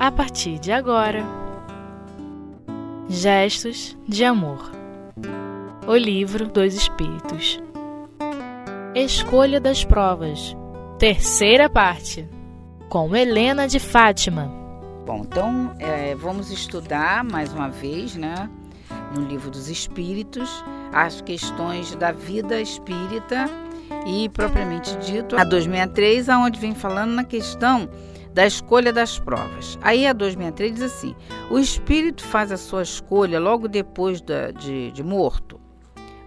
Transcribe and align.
a 0.00 0.10
partir 0.10 0.58
de 0.58 0.72
agora. 0.72 1.22
Gestos 3.06 3.94
de 4.08 4.24
Amor. 4.24 4.72
O 5.86 5.94
Livro 5.94 6.48
dos 6.48 6.72
Espíritos. 6.72 7.60
Escolha 8.94 9.60
das 9.60 9.84
Provas. 9.84 10.56
Terceira 10.98 11.68
parte. 11.68 12.26
Com 12.88 13.14
Helena 13.14 13.68
de 13.68 13.78
Fátima. 13.78 14.50
Bom, 15.04 15.18
então 15.18 15.76
é, 15.78 16.14
vamos 16.14 16.50
estudar 16.50 17.22
mais 17.22 17.52
uma 17.52 17.68
vez, 17.68 18.16
né, 18.16 18.48
no 19.14 19.26
Livro 19.26 19.50
dos 19.50 19.68
Espíritos, 19.68 20.64
as 20.94 21.20
questões 21.20 21.94
da 21.96 22.10
vida 22.10 22.58
espírita 22.58 23.50
e, 24.06 24.30
propriamente 24.30 24.96
dito, 24.96 25.36
a 25.36 25.44
263, 25.44 26.30
aonde 26.30 26.58
vem 26.58 26.74
falando 26.74 27.10
na 27.10 27.24
questão 27.24 27.86
da 28.32 28.46
escolha 28.46 28.92
das 28.92 29.18
provas. 29.18 29.78
Aí 29.82 30.06
a 30.06 30.12
263 30.12 30.74
diz 30.74 30.82
assim: 30.82 31.14
o 31.50 31.58
espírito 31.58 32.22
faz 32.22 32.52
a 32.52 32.56
sua 32.56 32.82
escolha 32.82 33.38
logo 33.40 33.68
depois 33.68 34.20
da, 34.20 34.50
de, 34.50 34.90
de 34.92 35.02
morto. 35.02 35.60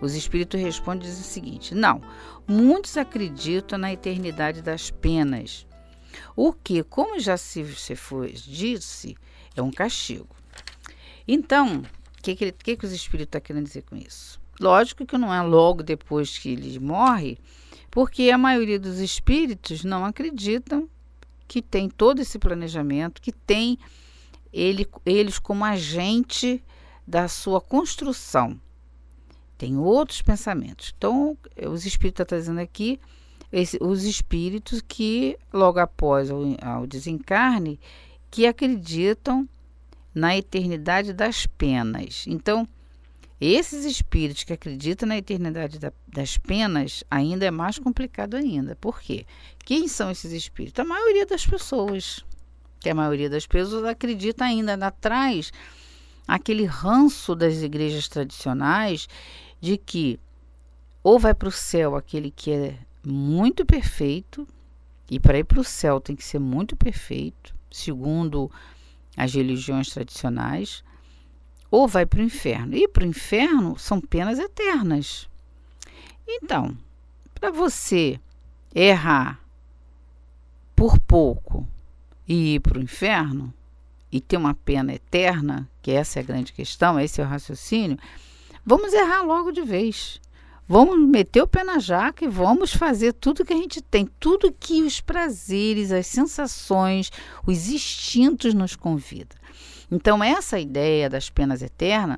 Os 0.02 0.16
espíritos 0.16 0.60
respondem 0.60 1.10
o 1.10 1.14
seguinte: 1.14 1.74
não, 1.74 2.02
muitos 2.48 2.98
acreditam 2.98 3.80
na 3.80 3.94
eternidade 3.94 4.62
das 4.62 4.92
penas, 4.92 5.66
o 6.36 6.52
que, 6.52 6.84
como 6.84 7.20
já 7.20 7.38
se, 7.38 7.66
se 7.76 7.96
foi, 7.96 8.34
disse, 8.34 9.16
é 9.56 9.62
um 9.62 9.72
castigo. 9.72 10.36
Então, 11.28 11.84
o 12.18 12.22
que, 12.22 12.36
que, 12.36 12.52
que, 12.52 12.78
que 12.78 12.86
os 12.86 12.92
espíritos 12.92 13.28
estão 13.28 13.42
tá 13.42 13.46
querendo 13.46 13.66
dizer 13.66 13.84
com 13.84 13.96
isso? 13.96 14.42
Lógico 14.60 15.06
que 15.06 15.18
não 15.18 15.34
é 15.34 15.42
logo 15.42 15.82
depois 15.82 16.38
que 16.38 16.50
ele 16.50 16.80
morre, 16.80 17.38
porque 17.90 18.30
a 18.30 18.38
maioria 18.38 18.80
dos 18.80 19.00
espíritos 19.00 19.84
não 19.84 20.06
acreditam 20.06 20.90
que 21.54 21.62
tem 21.62 21.88
todo 21.88 22.20
esse 22.20 22.40
planejamento, 22.40 23.22
que 23.22 23.32
tem 23.32 23.78
ele, 24.52 24.88
eles 25.06 25.38
como 25.38 25.64
agente 25.64 26.64
da 27.06 27.28
sua 27.28 27.62
construção. 27.62 28.60
Tem 29.56 29.78
outros 29.78 30.20
pensamentos. 30.24 30.92
Então, 30.98 31.38
os 31.70 31.86
espíritos 31.86 32.24
estão 32.24 32.26
trazendo 32.26 32.60
aqui 32.60 33.00
esse, 33.52 33.78
os 33.80 34.04
espíritos 34.04 34.82
que, 34.82 35.38
logo 35.54 35.78
após 35.78 36.32
o, 36.32 36.56
o 36.82 36.88
desencarne, 36.88 37.80
que 38.32 38.48
acreditam 38.48 39.48
na 40.12 40.36
eternidade 40.36 41.14
das 41.14 41.46
penas. 41.46 42.26
Então, 42.28 42.68
esses 43.40 43.86
espíritos 43.86 44.44
que 44.44 44.54
acreditam 44.54 45.10
na 45.10 45.18
eternidade 45.18 45.80
da, 45.80 45.92
das 46.08 46.38
penas 46.38 47.04
ainda 47.10 47.46
é 47.46 47.52
mais 47.52 47.78
complicado 47.78 48.36
ainda. 48.36 48.76
Por 48.76 49.02
quê? 49.02 49.26
Quem 49.66 49.88
são 49.88 50.10
esses 50.12 50.32
espíritos? 50.32 50.80
A 50.80 50.88
maioria 50.88 51.26
das 51.26 51.46
pessoas. 51.46 52.24
Que 52.80 52.90
a 52.90 52.96
maioria 52.96 53.30
das 53.30 53.46
pessoas 53.46 53.86
acredita 53.86 54.46
ainda 54.46 54.74
atrás 54.86 55.52
aquele 56.28 56.66
ranço 56.66 57.36
das 57.36 57.62
igrejas 57.62 58.08
tradicionais 58.08 59.08
de 59.60 59.78
que 59.78 60.20
ou 61.04 61.20
vai 61.20 61.34
para 61.34 61.50
o 61.50 61.52
céu 61.52 61.96
aquele 61.96 62.32
que 62.32 62.52
é 62.52 62.78
muito 63.06 63.66
perfeito, 63.66 64.48
e 65.12 65.20
para 65.20 65.38
ir 65.38 65.44
para 65.44 65.60
o 65.60 65.64
céu 65.64 66.00
tem 66.00 66.16
que 66.16 66.24
ser 66.24 66.40
muito 66.40 66.76
perfeito, 66.76 67.54
segundo 67.70 68.50
as 69.18 69.34
religiões 69.34 69.90
tradicionais, 69.90 70.84
ou 71.74 71.88
vai 71.88 72.06
para 72.06 72.20
o 72.20 72.24
inferno. 72.24 72.76
E 72.76 72.88
para 72.88 73.04
o 73.04 73.08
inferno 73.08 73.80
são 73.80 74.00
penas 74.00 74.38
eternas. 74.38 75.28
Então, 76.28 76.78
para 77.34 77.50
você 77.50 78.20
errar 78.76 79.40
por 80.76 81.00
pouco 81.00 81.68
e 82.28 82.54
ir 82.54 82.60
para 82.60 82.78
o 82.78 82.82
inferno 82.82 83.52
e 84.12 84.22
ter 84.22 84.38
uma 84.38 84.54
pena 84.54 84.94
eterna, 84.94 85.68
que 85.82 85.90
essa 85.90 86.20
é 86.20 86.22
a 86.22 86.26
grande 86.26 86.54
questão, 86.54 87.00
esse 87.00 87.20
é 87.20 87.24
o 87.24 87.28
raciocínio, 87.28 87.98
vamos 88.64 88.94
errar 88.94 89.24
logo 89.24 89.52
de 89.52 89.64
vez. 89.64 90.22
Vamos 90.68 91.00
meter 91.00 91.42
o 91.42 91.48
pé 91.48 91.64
na 91.64 91.80
jaca 91.80 92.24
e 92.24 92.28
vamos 92.28 92.72
fazer 92.72 93.14
tudo 93.14 93.44
que 93.44 93.52
a 93.52 93.58
gente 93.58 93.82
tem, 93.82 94.08
tudo 94.20 94.54
que 94.54 94.84
os 94.84 95.02
prazeres, 95.02 95.92
as 95.92 96.06
sensações, 96.06 97.12
os 97.48 97.68
instintos 97.68 98.54
nos 98.54 98.76
convidam. 98.76 99.43
Então, 99.94 100.24
essa 100.24 100.60
ideia 100.60 101.08
das 101.08 101.30
penas 101.30 101.62
eternas, 101.62 102.18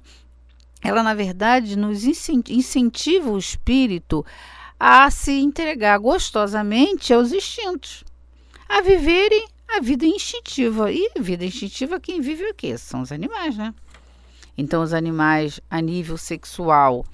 ela 0.81 1.03
na 1.03 1.13
verdade 1.13 1.75
nos 1.75 2.05
incentiva 2.05 3.29
o 3.29 3.37
espírito 3.37 4.25
a 4.79 5.11
se 5.11 5.33
entregar 5.33 5.97
gostosamente 5.97 7.13
aos 7.13 7.33
instintos, 7.33 8.05
a 8.69 8.79
viverem 8.79 9.45
a 9.67 9.81
vida 9.81 10.05
instintiva. 10.05 10.89
E 10.89 11.11
vida 11.19 11.43
instintiva, 11.43 11.99
quem 11.99 12.21
vive 12.21 12.45
o 12.45 12.53
quê? 12.53 12.77
São 12.77 13.01
os 13.01 13.11
animais, 13.11 13.57
né? 13.57 13.75
Então, 14.57 14.81
os 14.81 14.93
animais 14.93 15.59
a 15.69 15.81
nível 15.81 16.17
sexual, 16.17 17.05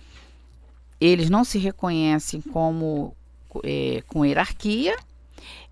eles 1.00 1.28
não 1.28 1.44
se 1.44 1.58
reconhecem 1.58 2.40
como 2.40 3.16
é, 3.64 4.04
com 4.06 4.24
hierarquia, 4.24 4.96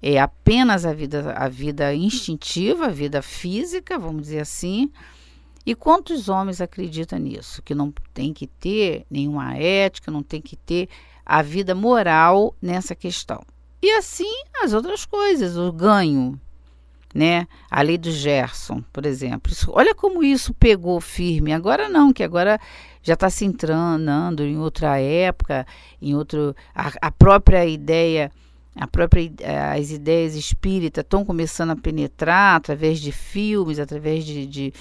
é 0.01 0.19
apenas 0.19 0.85
a 0.85 0.93
vida, 0.93 1.33
a 1.33 1.47
vida 1.47 1.93
instintiva, 1.93 2.85
a 2.85 2.89
vida 2.89 3.21
física, 3.21 3.97
vamos 3.97 4.23
dizer 4.23 4.39
assim. 4.39 4.91
E 5.65 5.75
quantos 5.75 6.29
homens 6.29 6.61
acreditam 6.61 7.19
nisso? 7.19 7.61
Que 7.61 7.75
não 7.75 7.93
tem 8.13 8.33
que 8.33 8.47
ter 8.47 9.05
nenhuma 9.09 9.55
ética, 9.55 10.11
não 10.11 10.23
tem 10.23 10.41
que 10.41 10.55
ter 10.55 10.89
a 11.25 11.41
vida 11.41 11.75
moral 11.75 12.55
nessa 12.61 12.95
questão. 12.95 13.41
E 13.81 13.91
assim 13.91 14.43
as 14.61 14.73
outras 14.73 15.05
coisas, 15.05 15.57
o 15.57 15.71
ganho, 15.71 16.39
né? 17.13 17.47
A 17.69 17.81
lei 17.81 17.97
do 17.97 18.11
Gerson, 18.11 18.83
por 18.91 19.05
exemplo. 19.05 19.51
Isso, 19.51 19.71
olha 19.71 19.95
como 19.95 20.23
isso 20.23 20.53
pegou 20.53 20.99
firme. 20.99 21.53
Agora 21.53 21.87
não, 21.89 22.11
que 22.11 22.23
agora 22.23 22.59
já 23.01 23.13
está 23.13 23.29
se 23.29 23.45
entrando 23.45 24.43
em 24.43 24.57
outra 24.57 24.99
época, 24.99 25.65
em 26.01 26.15
outro 26.15 26.55
a, 26.73 26.91
a 27.01 27.11
própria 27.11 27.65
ideia 27.65 28.31
a 28.75 28.87
própria, 28.87 29.31
as 29.73 29.91
ideias 29.91 30.35
espíritas 30.35 31.03
estão 31.03 31.25
começando 31.25 31.71
a 31.71 31.75
penetrar 31.75 32.55
através 32.55 32.99
de 32.99 33.11
filmes, 33.11 33.79
através 33.79 34.23
de, 34.25 34.45
de, 34.45 34.73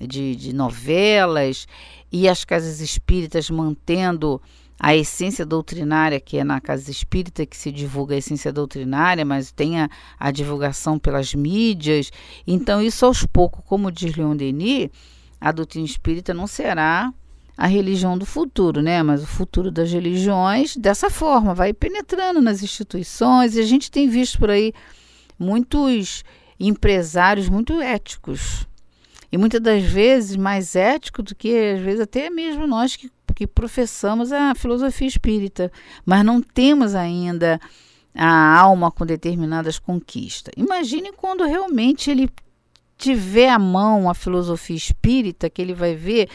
de, 0.00 0.36
de 0.36 0.52
novelas, 0.52 1.66
e 2.10 2.28
as 2.28 2.44
casas 2.44 2.80
espíritas 2.80 3.48
mantendo 3.50 4.40
a 4.80 4.94
essência 4.94 5.44
doutrinária, 5.44 6.20
que 6.20 6.38
é 6.38 6.44
na 6.44 6.60
casa 6.60 6.90
espírita 6.90 7.44
que 7.44 7.56
se 7.56 7.72
divulga 7.72 8.14
a 8.14 8.18
essência 8.18 8.52
doutrinária, 8.52 9.24
mas 9.24 9.50
tem 9.50 9.80
a, 9.80 9.90
a 10.18 10.30
divulgação 10.30 10.98
pelas 10.98 11.34
mídias. 11.34 12.12
Então, 12.46 12.80
isso 12.80 13.04
aos 13.04 13.24
poucos, 13.26 13.64
como 13.66 13.90
diz 13.90 14.14
Leon 14.14 14.36
Denis, 14.36 14.90
a 15.40 15.50
doutrina 15.50 15.86
espírita 15.86 16.32
não 16.32 16.46
será 16.46 17.12
a 17.58 17.66
religião 17.66 18.16
do 18.16 18.24
futuro, 18.24 18.80
né? 18.80 19.02
Mas 19.02 19.20
o 19.20 19.26
futuro 19.26 19.68
das 19.68 19.90
religiões 19.90 20.76
dessa 20.76 21.10
forma 21.10 21.52
vai 21.52 21.72
penetrando 21.72 22.40
nas 22.40 22.62
instituições 22.62 23.56
e 23.56 23.60
a 23.60 23.64
gente 23.64 23.90
tem 23.90 24.08
visto 24.08 24.38
por 24.38 24.48
aí 24.48 24.72
muitos 25.36 26.22
empresários 26.60 27.48
muito 27.48 27.80
éticos 27.80 28.64
e 29.32 29.36
muitas 29.36 29.60
das 29.60 29.82
vezes 29.82 30.36
mais 30.36 30.76
éticos 30.76 31.24
do 31.24 31.34
que 31.34 31.74
às 31.74 31.80
vezes 31.80 32.00
até 32.00 32.30
mesmo 32.30 32.64
nós 32.64 32.94
que, 32.94 33.10
que 33.34 33.46
professamos 33.46 34.30
a 34.30 34.54
filosofia 34.54 35.08
espírita, 35.08 35.72
mas 36.06 36.24
não 36.24 36.40
temos 36.40 36.94
ainda 36.94 37.60
a 38.14 38.56
alma 38.56 38.88
com 38.90 39.04
determinadas 39.04 39.80
conquistas. 39.80 40.54
Imagine 40.56 41.12
quando 41.12 41.44
realmente 41.44 42.08
ele 42.08 42.30
tiver 42.96 43.48
à 43.48 43.58
mão 43.58 44.08
a 44.08 44.14
filosofia 44.14 44.76
espírita, 44.76 45.50
que 45.50 45.60
ele 45.60 45.74
vai 45.74 45.94
ver 45.94 46.28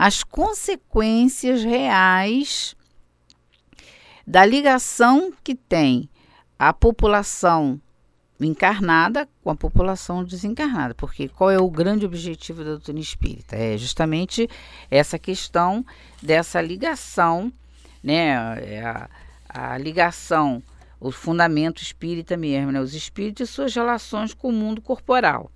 as 0.00 0.22
consequências 0.22 1.64
reais 1.64 2.76
da 4.24 4.46
ligação 4.46 5.32
que 5.42 5.56
tem 5.56 6.08
a 6.56 6.72
população 6.72 7.80
encarnada 8.38 9.28
com 9.42 9.50
a 9.50 9.56
população 9.56 10.22
desencarnada. 10.22 10.94
Porque 10.94 11.28
qual 11.28 11.50
é 11.50 11.58
o 11.58 11.68
grande 11.68 12.06
objetivo 12.06 12.62
da 12.62 12.70
doutrina 12.70 13.00
espírita? 13.00 13.56
É 13.56 13.76
justamente 13.76 14.48
essa 14.88 15.18
questão 15.18 15.84
dessa 16.22 16.60
ligação, 16.60 17.52
né? 18.00 18.28
É 18.62 18.84
a, 18.84 19.10
a 19.48 19.78
ligação, 19.78 20.62
o 21.00 21.10
fundamento 21.10 21.82
espírita 21.82 22.36
mesmo, 22.36 22.70
né? 22.70 22.80
Os 22.80 22.94
espíritos 22.94 23.50
e 23.50 23.52
suas 23.52 23.74
relações 23.74 24.32
com 24.32 24.50
o 24.50 24.52
mundo 24.52 24.80
corporal. 24.80 25.50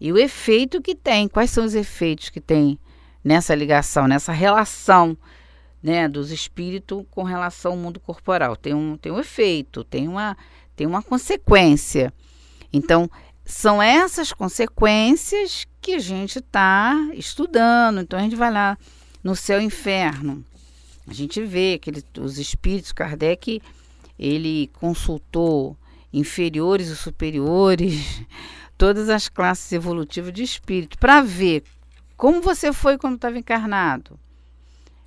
E 0.00 0.10
o 0.10 0.16
efeito 0.16 0.80
que 0.80 0.94
tem, 0.94 1.28
quais 1.28 1.50
são 1.50 1.62
os 1.62 1.74
efeitos 1.74 2.30
que 2.30 2.40
tem 2.40 2.78
nessa 3.26 3.56
ligação, 3.56 4.06
nessa 4.06 4.30
relação 4.30 5.18
né, 5.82 6.08
dos 6.08 6.30
espíritos 6.30 7.04
com 7.10 7.24
relação 7.24 7.72
ao 7.72 7.76
mundo 7.76 7.98
corporal? 7.98 8.54
Tem 8.54 8.72
um, 8.72 8.96
tem 8.96 9.10
um 9.10 9.18
efeito, 9.18 9.82
tem 9.82 10.06
uma, 10.06 10.36
tem 10.76 10.86
uma 10.86 11.02
consequência. 11.02 12.12
Então, 12.72 13.10
são 13.44 13.82
essas 13.82 14.32
consequências 14.32 15.66
que 15.80 15.94
a 15.94 15.98
gente 15.98 16.38
está 16.38 16.94
estudando. 17.14 18.00
Então, 18.00 18.16
a 18.16 18.22
gente 18.22 18.36
vai 18.36 18.52
lá 18.52 18.78
no 19.24 19.34
céu 19.34 19.60
e 19.60 19.64
inferno. 19.64 20.44
A 21.04 21.12
gente 21.12 21.42
vê 21.42 21.80
que 21.80 21.90
ele, 21.90 22.04
os 22.20 22.38
espíritos, 22.38 22.92
Kardec, 22.92 23.60
ele 24.16 24.70
consultou 24.74 25.76
inferiores 26.12 26.88
e 26.88 26.96
superiores, 26.96 28.22
todas 28.78 29.08
as 29.08 29.28
classes 29.28 29.72
evolutivas 29.72 30.32
de 30.32 30.44
espírito, 30.44 30.96
para 30.96 31.22
ver 31.22 31.64
como 32.16 32.40
você 32.40 32.72
foi 32.72 32.96
quando 32.96 33.16
estava 33.16 33.38
encarnado. 33.38 34.18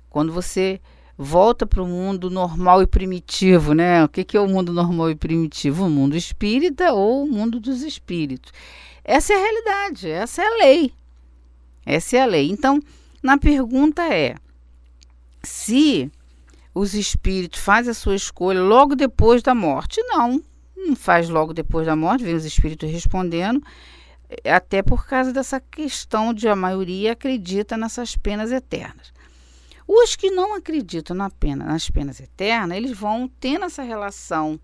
Quando 0.08 0.32
você 0.32 0.80
volta 1.16 1.66
para 1.66 1.82
o 1.82 1.86
mundo 1.86 2.30
normal 2.30 2.82
e 2.82 2.86
primitivo, 2.86 3.74
né? 3.74 4.02
O 4.04 4.08
que, 4.08 4.24
que 4.24 4.36
é 4.36 4.40
o 4.40 4.48
mundo 4.48 4.72
normal 4.72 5.10
e 5.10 5.14
primitivo? 5.14 5.84
O 5.84 5.90
mundo 5.90 6.16
espírita 6.16 6.92
ou 6.92 7.24
o 7.24 7.28
mundo 7.28 7.60
dos 7.60 7.82
espíritos. 7.82 8.52
Essa 9.04 9.32
é 9.32 9.36
a 9.36 9.40
realidade, 9.40 10.08
essa 10.08 10.42
é 10.42 10.46
a 10.46 10.58
lei. 10.64 10.92
Essa 11.84 12.16
é 12.16 12.22
a 12.22 12.26
lei. 12.26 12.50
Então, 12.50 12.80
na 13.22 13.36
pergunta 13.36 14.02
é: 14.02 14.34
se 15.42 16.10
os 16.74 16.94
espíritos 16.94 17.60
fazem 17.60 17.90
a 17.90 17.94
sua 17.94 18.14
escolha 18.14 18.62
logo 18.62 18.94
depois 18.94 19.42
da 19.42 19.54
morte? 19.54 20.00
Não, 20.04 20.42
não 20.76 20.96
faz 20.96 21.28
logo 21.28 21.52
depois 21.52 21.86
da 21.86 21.96
morte, 21.96 22.24
vem 22.24 22.34
os 22.34 22.44
espíritos 22.44 22.90
respondendo, 22.90 23.62
até 24.44 24.82
por 24.82 25.06
causa 25.06 25.32
dessa 25.32 25.60
questão 25.60 26.32
de 26.32 26.48
a 26.48 26.56
maioria 26.56 27.12
acredita 27.12 27.76
nessas 27.76 28.16
penas 28.16 28.52
eternas. 28.52 29.12
Os 29.86 30.14
que 30.14 30.30
não 30.30 30.54
acreditam 30.54 31.16
na 31.16 31.28
pena, 31.28 31.64
nas 31.64 31.90
penas 31.90 32.20
eternas, 32.20 32.76
eles 32.76 32.96
vão 32.96 33.28
tendo 33.40 33.64
essa 33.64 33.82
relação 33.82 34.58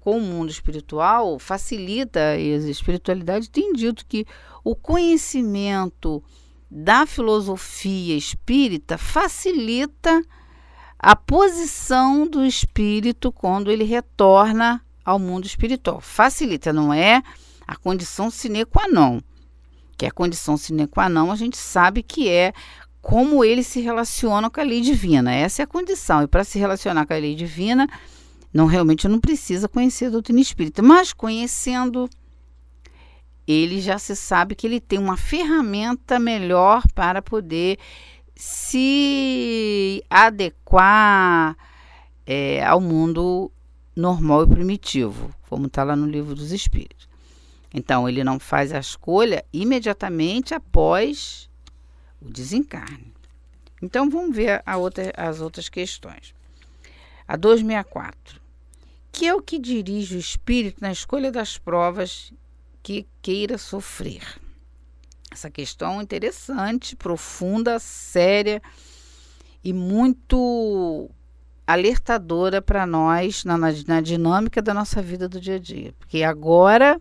com 0.00 0.18
o 0.18 0.20
mundo 0.20 0.50
espiritual, 0.50 1.38
facilita, 1.38 2.20
a 2.20 2.36
espiritualidade 2.36 3.50
tem 3.50 3.72
dito 3.72 4.04
que 4.06 4.26
o 4.62 4.74
conhecimento 4.74 6.22
da 6.70 7.06
filosofia 7.06 8.16
espírita 8.16 8.98
facilita 8.98 10.22
a 10.98 11.14
posição 11.14 12.26
do 12.26 12.44
espírito 12.44 13.30
quando 13.30 13.70
ele 13.70 13.84
retorna 13.84 14.80
ao 15.04 15.18
mundo 15.18 15.46
espiritual. 15.46 16.00
Facilita, 16.00 16.72
não 16.72 16.92
é 16.92 17.22
a 17.66 17.76
condição 17.76 18.30
sine 18.30 18.64
qua 18.64 18.86
non. 18.88 19.20
Que 19.98 20.06
a 20.06 20.10
condição 20.10 20.56
sine 20.56 20.86
qua 20.86 21.08
non 21.08 21.30
a 21.30 21.36
gente 21.36 21.56
sabe 21.56 22.02
que 22.02 22.28
é 22.28 22.52
como 23.00 23.44
ele 23.44 23.62
se 23.62 23.80
relaciona 23.80 24.50
com 24.50 24.60
a 24.60 24.64
lei 24.64 24.80
divina. 24.80 25.32
Essa 25.32 25.62
é 25.62 25.64
a 25.64 25.66
condição. 25.66 26.22
E 26.22 26.26
para 26.26 26.44
se 26.44 26.58
relacionar 26.58 27.06
com 27.06 27.12
a 27.12 27.16
lei 27.16 27.34
divina, 27.34 27.86
não 28.52 28.66
realmente 28.66 29.06
não 29.06 29.20
precisa 29.20 29.68
conhecer 29.68 30.06
a 30.06 30.10
doutrina 30.10 30.40
espírita, 30.40 30.82
mas 30.82 31.12
conhecendo 31.12 32.08
ele 33.46 33.80
já 33.80 33.98
se 33.98 34.16
sabe 34.16 34.54
que 34.56 34.66
ele 34.66 34.80
tem 34.80 34.98
uma 34.98 35.16
ferramenta 35.16 36.18
melhor 36.18 36.82
para 36.94 37.22
poder 37.22 37.78
se 38.34 40.02
adequar 40.10 41.56
é, 42.26 42.64
ao 42.64 42.80
mundo 42.80 43.50
normal 43.94 44.42
e 44.42 44.46
primitivo, 44.48 45.32
como 45.48 45.66
está 45.66 45.84
lá 45.84 45.94
no 45.94 46.06
livro 46.06 46.34
dos 46.34 46.50
Espíritos. 46.50 47.08
Então, 47.72 48.08
ele 48.08 48.24
não 48.24 48.38
faz 48.38 48.72
a 48.72 48.78
escolha 48.78 49.44
imediatamente 49.52 50.54
após 50.54 51.48
o 52.20 52.30
desencarne. 52.30 53.16
Então 53.82 54.08
vamos 54.08 54.34
ver 54.34 54.62
outra, 54.76 55.12
as 55.16 55.40
outras 55.40 55.68
questões. 55.68 56.34
A 57.26 57.36
264. 57.36 58.40
Que 59.12 59.26
é 59.26 59.34
o 59.34 59.42
que 59.42 59.58
dirige 59.58 60.16
o 60.16 60.18
espírito 60.20 60.78
na 60.80 60.92
escolha 60.92 61.30
das 61.32 61.58
provas 61.58 62.32
que 62.82 63.06
queira 63.22 63.58
sofrer? 63.58 64.22
Essa 65.30 65.50
questão 65.50 66.00
interessante, 66.00 66.96
profunda, 66.96 67.78
séria 67.78 68.62
e 69.62 69.72
muito 69.72 71.10
alertadora 71.66 72.62
para 72.62 72.86
nós 72.86 73.44
na, 73.44 73.58
na 73.58 74.00
dinâmica 74.00 74.62
da 74.62 74.72
nossa 74.72 75.02
vida 75.02 75.28
do 75.28 75.40
dia 75.40 75.56
a 75.56 75.58
dia. 75.58 75.94
Porque 75.98 76.22
agora 76.22 76.98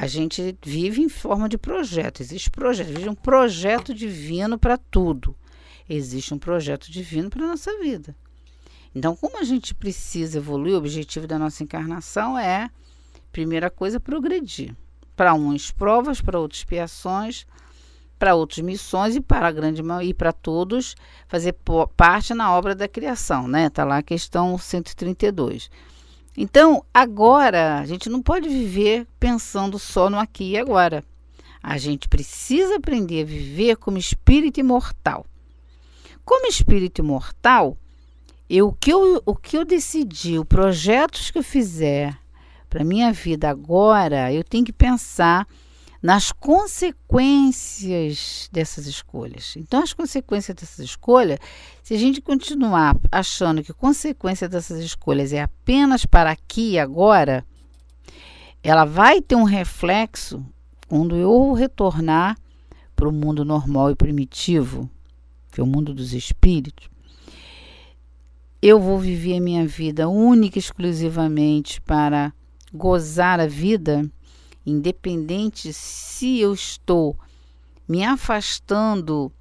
a 0.00 0.06
gente 0.06 0.56
vive 0.64 1.02
em 1.02 1.08
forma 1.08 1.48
de 1.48 1.58
projeto. 1.58 2.20
Existe 2.20 2.48
projeto, 2.50 2.90
existe 2.90 3.08
um 3.08 3.16
projeto 3.16 3.92
divino 3.92 4.56
para 4.56 4.78
tudo. 4.78 5.34
Existe 5.90 6.32
um 6.32 6.38
projeto 6.38 6.88
divino 6.88 7.28
para 7.28 7.44
a 7.44 7.48
nossa 7.48 7.76
vida. 7.80 8.14
Então, 8.94 9.16
como 9.16 9.40
a 9.40 9.42
gente 9.42 9.74
precisa 9.74 10.38
evoluir, 10.38 10.74
o 10.74 10.78
objetivo 10.78 11.26
da 11.26 11.36
nossa 11.36 11.64
encarnação 11.64 12.38
é, 12.38 12.70
primeira 13.32 13.68
coisa, 13.70 13.98
progredir. 13.98 14.72
Para 15.16 15.34
uns 15.34 15.72
provas, 15.72 16.20
para 16.20 16.38
outros 16.38 16.60
expiações, 16.60 17.44
para 18.20 18.36
outros 18.36 18.60
missões 18.60 19.16
e 19.16 19.20
para 19.20 19.48
a 19.48 19.52
grande 19.52 19.82
e 20.04 20.14
para 20.14 20.32
todos 20.32 20.94
fazer 21.26 21.56
parte 21.96 22.34
na 22.34 22.54
obra 22.54 22.72
da 22.72 22.86
criação, 22.86 23.48
né? 23.48 23.68
Tá 23.68 23.84
lá 23.84 23.98
a 23.98 24.02
questão 24.02 24.56
132. 24.56 25.68
Então, 26.40 26.84
agora, 26.94 27.80
a 27.80 27.84
gente 27.84 28.08
não 28.08 28.22
pode 28.22 28.48
viver 28.48 29.08
pensando 29.18 29.76
só 29.76 30.08
no 30.08 30.20
aqui 30.20 30.52
e 30.52 30.56
agora. 30.56 31.02
A 31.60 31.76
gente 31.76 32.08
precisa 32.08 32.76
aprender 32.76 33.22
a 33.22 33.26
viver 33.26 33.74
como 33.74 33.98
espírito 33.98 34.60
imortal. 34.60 35.26
Como 36.24 36.46
espírito 36.46 37.00
imortal, 37.00 37.76
eu, 38.48 38.68
o, 38.68 38.72
que 38.72 38.92
eu, 38.92 39.20
o 39.26 39.34
que 39.34 39.58
eu 39.58 39.64
decidi, 39.64 40.38
os 40.38 40.44
projetos 40.44 41.28
que 41.32 41.38
eu 41.38 41.42
fizer 41.42 42.16
para 42.70 42.84
minha 42.84 43.12
vida 43.12 43.50
agora, 43.50 44.32
eu 44.32 44.44
tenho 44.44 44.64
que 44.64 44.72
pensar 44.72 45.44
nas 46.02 46.30
consequências 46.30 48.48
dessas 48.52 48.86
escolhas. 48.86 49.54
Então, 49.56 49.82
as 49.82 49.92
consequências 49.92 50.56
dessas 50.56 50.78
escolhas, 50.78 51.40
se 51.82 51.94
a 51.94 51.98
gente 51.98 52.20
continuar 52.20 52.96
achando 53.10 53.62
que 53.62 53.72
consequência 53.72 54.48
dessas 54.48 54.78
escolhas 54.80 55.32
é 55.32 55.42
apenas 55.42 56.06
para 56.06 56.30
aqui 56.30 56.72
e 56.72 56.78
agora, 56.78 57.44
ela 58.62 58.84
vai 58.84 59.20
ter 59.20 59.34
um 59.34 59.44
reflexo 59.44 60.44
quando 60.88 61.16
eu 61.16 61.52
retornar 61.52 62.38
para 62.94 63.08
o 63.08 63.12
mundo 63.12 63.44
normal 63.44 63.90
e 63.90 63.96
primitivo, 63.96 64.88
que 65.50 65.60
é 65.60 65.64
o 65.64 65.66
mundo 65.66 65.92
dos 65.92 66.14
espíritos. 66.14 66.88
Eu 68.60 68.80
vou 68.80 68.98
viver 68.98 69.36
a 69.36 69.40
minha 69.40 69.64
vida 69.66 70.08
única 70.08 70.58
e 70.58 70.60
exclusivamente 70.60 71.80
para 71.80 72.32
gozar 72.72 73.38
a 73.38 73.46
vida 73.46 74.10
independente 74.70 75.72
se 75.72 76.40
eu 76.40 76.52
estou 76.52 77.16
me 77.88 78.04
afastando 78.04 79.32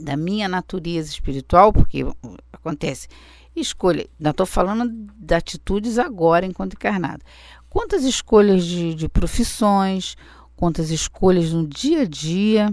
da 0.00 0.16
minha 0.16 0.48
natureza 0.48 1.10
espiritual, 1.10 1.72
porque 1.72 2.04
acontece, 2.52 3.08
escolha, 3.56 4.06
não 4.18 4.30
estou 4.30 4.46
falando 4.46 4.88
de 5.16 5.34
atitudes 5.34 5.98
agora 5.98 6.46
enquanto 6.46 6.74
encarnado. 6.74 7.24
Quantas 7.68 8.04
escolhas 8.04 8.64
de, 8.64 8.94
de 8.94 9.08
profissões, 9.08 10.16
quantas 10.56 10.90
escolhas 10.90 11.52
no 11.52 11.66
dia 11.66 12.02
a 12.02 12.04
dia, 12.04 12.72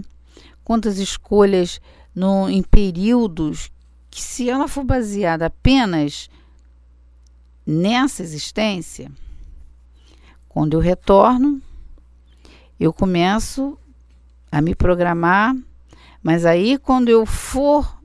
quantas 0.64 0.98
escolhas 0.98 1.80
no, 2.14 2.48
em 2.48 2.62
períodos 2.62 3.70
que, 4.10 4.22
se 4.22 4.48
ela 4.48 4.68
for 4.68 4.84
baseada 4.84 5.46
apenas 5.46 6.30
nessa 7.66 8.22
existência, 8.22 9.10
quando 10.56 10.72
eu 10.72 10.80
retorno, 10.80 11.60
eu 12.80 12.90
começo 12.90 13.78
a 14.50 14.62
me 14.62 14.74
programar, 14.74 15.54
mas 16.22 16.46
aí 16.46 16.78
quando 16.78 17.10
eu 17.10 17.26
for 17.26 18.00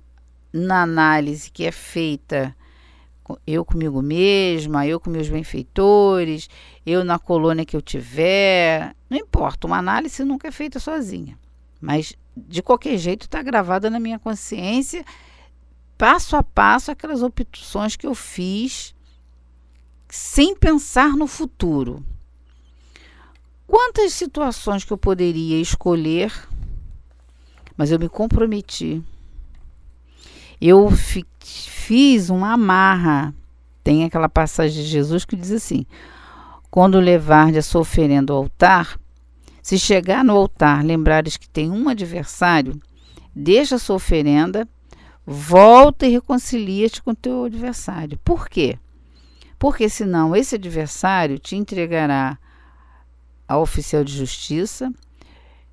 na 0.51 0.81
análise 0.81 1.50
que 1.50 1.63
é 1.63 1.72
feita 1.72 2.53
eu 3.48 3.63
comigo 3.63 4.01
mesma, 4.01 4.86
eu 4.86 5.00
com 5.00 5.10
meus 5.10 5.29
benfeitores, 5.29 6.50
eu 6.86 7.05
na 7.05 7.17
colônia 7.17 7.63
que 7.63 7.74
eu 7.74 7.81
tiver, 7.81 8.93
não 9.10 9.17
importa, 9.17 9.65
uma 9.65 9.77
análise 9.77 10.22
nunca 10.25 10.50
é 10.50 10.51
feita 10.51 10.77
sozinha, 10.77 11.39
mas 11.79 12.17
de 12.36 12.62
qualquer 12.62 12.98
jeito 12.98 13.27
está 13.27 13.41
gravada 13.41 13.89
na 13.89 13.98
minha 13.98 14.20
consciência, 14.20 15.05
passo 15.98 16.36
a 16.36 16.43
passo, 16.43 16.91
aquelas 16.91 17.24
opções 17.24 17.96
que 17.96 18.05
eu 18.05 18.13
fiz 18.13 18.93
sem 20.10 20.53
pensar 20.53 21.15
no 21.15 21.27
futuro. 21.27 22.03
Quantas 23.71 24.11
situações 24.11 24.83
que 24.83 24.91
eu 24.91 24.97
poderia 24.97 25.57
escolher, 25.61 26.29
mas 27.77 27.89
eu 27.89 27.97
me 27.97 28.09
comprometi. 28.09 29.01
Eu 30.59 30.91
fi, 30.91 31.25
fiz 31.39 32.29
uma 32.29 32.51
amarra. 32.51 33.33
Tem 33.81 34.03
aquela 34.03 34.27
passagem 34.27 34.83
de 34.83 34.89
Jesus 34.89 35.23
que 35.23 35.37
diz 35.37 35.53
assim: 35.53 35.85
Quando 36.69 36.99
levar 36.99 37.55
a 37.55 37.61
sua 37.61 37.79
oferenda 37.79 38.33
ao 38.33 38.39
altar, 38.39 38.99
se 39.63 39.79
chegar 39.79 40.21
no 40.25 40.35
altar, 40.35 40.83
lembrares 40.83 41.37
que 41.37 41.47
tem 41.47 41.71
um 41.71 41.87
adversário, 41.87 42.77
deixa 43.33 43.75
a 43.75 43.79
sua 43.79 43.95
oferenda, 43.95 44.67
volta 45.25 46.05
e 46.05 46.11
reconcilia-te 46.11 47.01
com 47.01 47.15
teu 47.15 47.45
adversário. 47.45 48.19
Por 48.21 48.49
quê? 48.49 48.77
Porque 49.57 49.87
senão 49.87 50.35
esse 50.35 50.55
adversário 50.55 51.39
te 51.39 51.55
entregará 51.55 52.37
ao 53.51 53.62
oficial 53.62 54.03
de 54.03 54.13
justiça, 54.13 54.93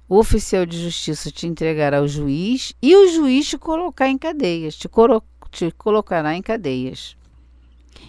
o 0.09 0.19
oficial 0.19 0.67
de 0.67 0.83
justiça 0.83 1.31
te 1.31 1.47
entregará 1.47 1.99
ao 1.99 2.09
juiz 2.09 2.75
e 2.83 2.97
o 2.97 3.09
juiz 3.13 3.47
te 3.49 3.57
colocar 3.57 4.09
em 4.09 4.19
cadeias, 4.19 4.75
te, 4.75 4.89
colo 4.89 5.23
te 5.53 5.71
colocará 5.73 6.35
em 6.35 6.43
cadeias. 6.43 7.17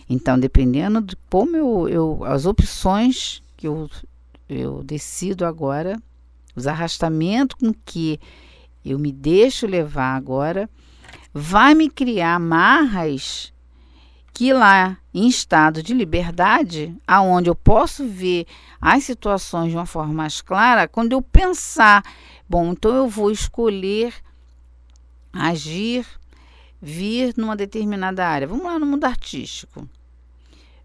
Então, 0.09 0.39
dependendo 0.39 1.01
de 1.01 1.15
como 1.29 1.55
eu, 1.55 1.87
eu 1.87 2.23
as 2.25 2.47
opções 2.47 3.43
que 3.55 3.67
eu 3.67 3.87
eu 4.47 4.81
decido 4.81 5.45
agora, 5.45 6.01
os 6.55 6.65
arrastamentos 6.65 7.55
com 7.59 7.71
que 7.85 8.19
eu 8.83 8.97
me 8.97 9.11
deixo 9.11 9.67
levar 9.67 10.15
agora, 10.15 10.67
vai 11.31 11.75
me 11.75 11.87
criar 11.87 12.39
marras 12.39 13.53
que 14.33 14.53
lá 14.53 14.97
em 15.13 15.27
estado 15.27 15.83
de 15.83 15.93
liberdade, 15.93 16.95
aonde 17.07 17.49
eu 17.49 17.55
posso 17.55 18.07
ver 18.07 18.45
as 18.79 19.03
situações 19.03 19.71
de 19.71 19.77
uma 19.77 19.85
forma 19.85 20.13
mais 20.13 20.41
clara, 20.41 20.87
quando 20.87 21.13
eu 21.13 21.21
pensar, 21.21 22.03
bom, 22.47 22.71
então 22.71 22.95
eu 22.95 23.07
vou 23.07 23.31
escolher 23.31 24.13
agir, 25.33 26.05
vir 26.81 27.33
numa 27.37 27.55
determinada 27.55 28.27
área. 28.27 28.47
Vamos 28.47 28.65
lá 28.65 28.79
no 28.79 28.85
mundo 28.85 29.05
artístico. 29.05 29.87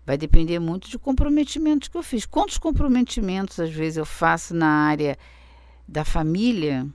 Vai 0.06 0.18
depender 0.18 0.58
muito 0.58 0.88
de 0.90 0.98
comprometimentos 0.98 1.88
que 1.88 1.96
eu 1.96 2.02
fiz. 2.02 2.26
Quantos 2.26 2.58
comprometimentos 2.58 3.58
às 3.58 3.70
vezes 3.70 3.96
eu 3.96 4.04
faço 4.04 4.54
na 4.54 4.68
área 4.68 5.16
da 5.88 6.04
família 6.04 6.86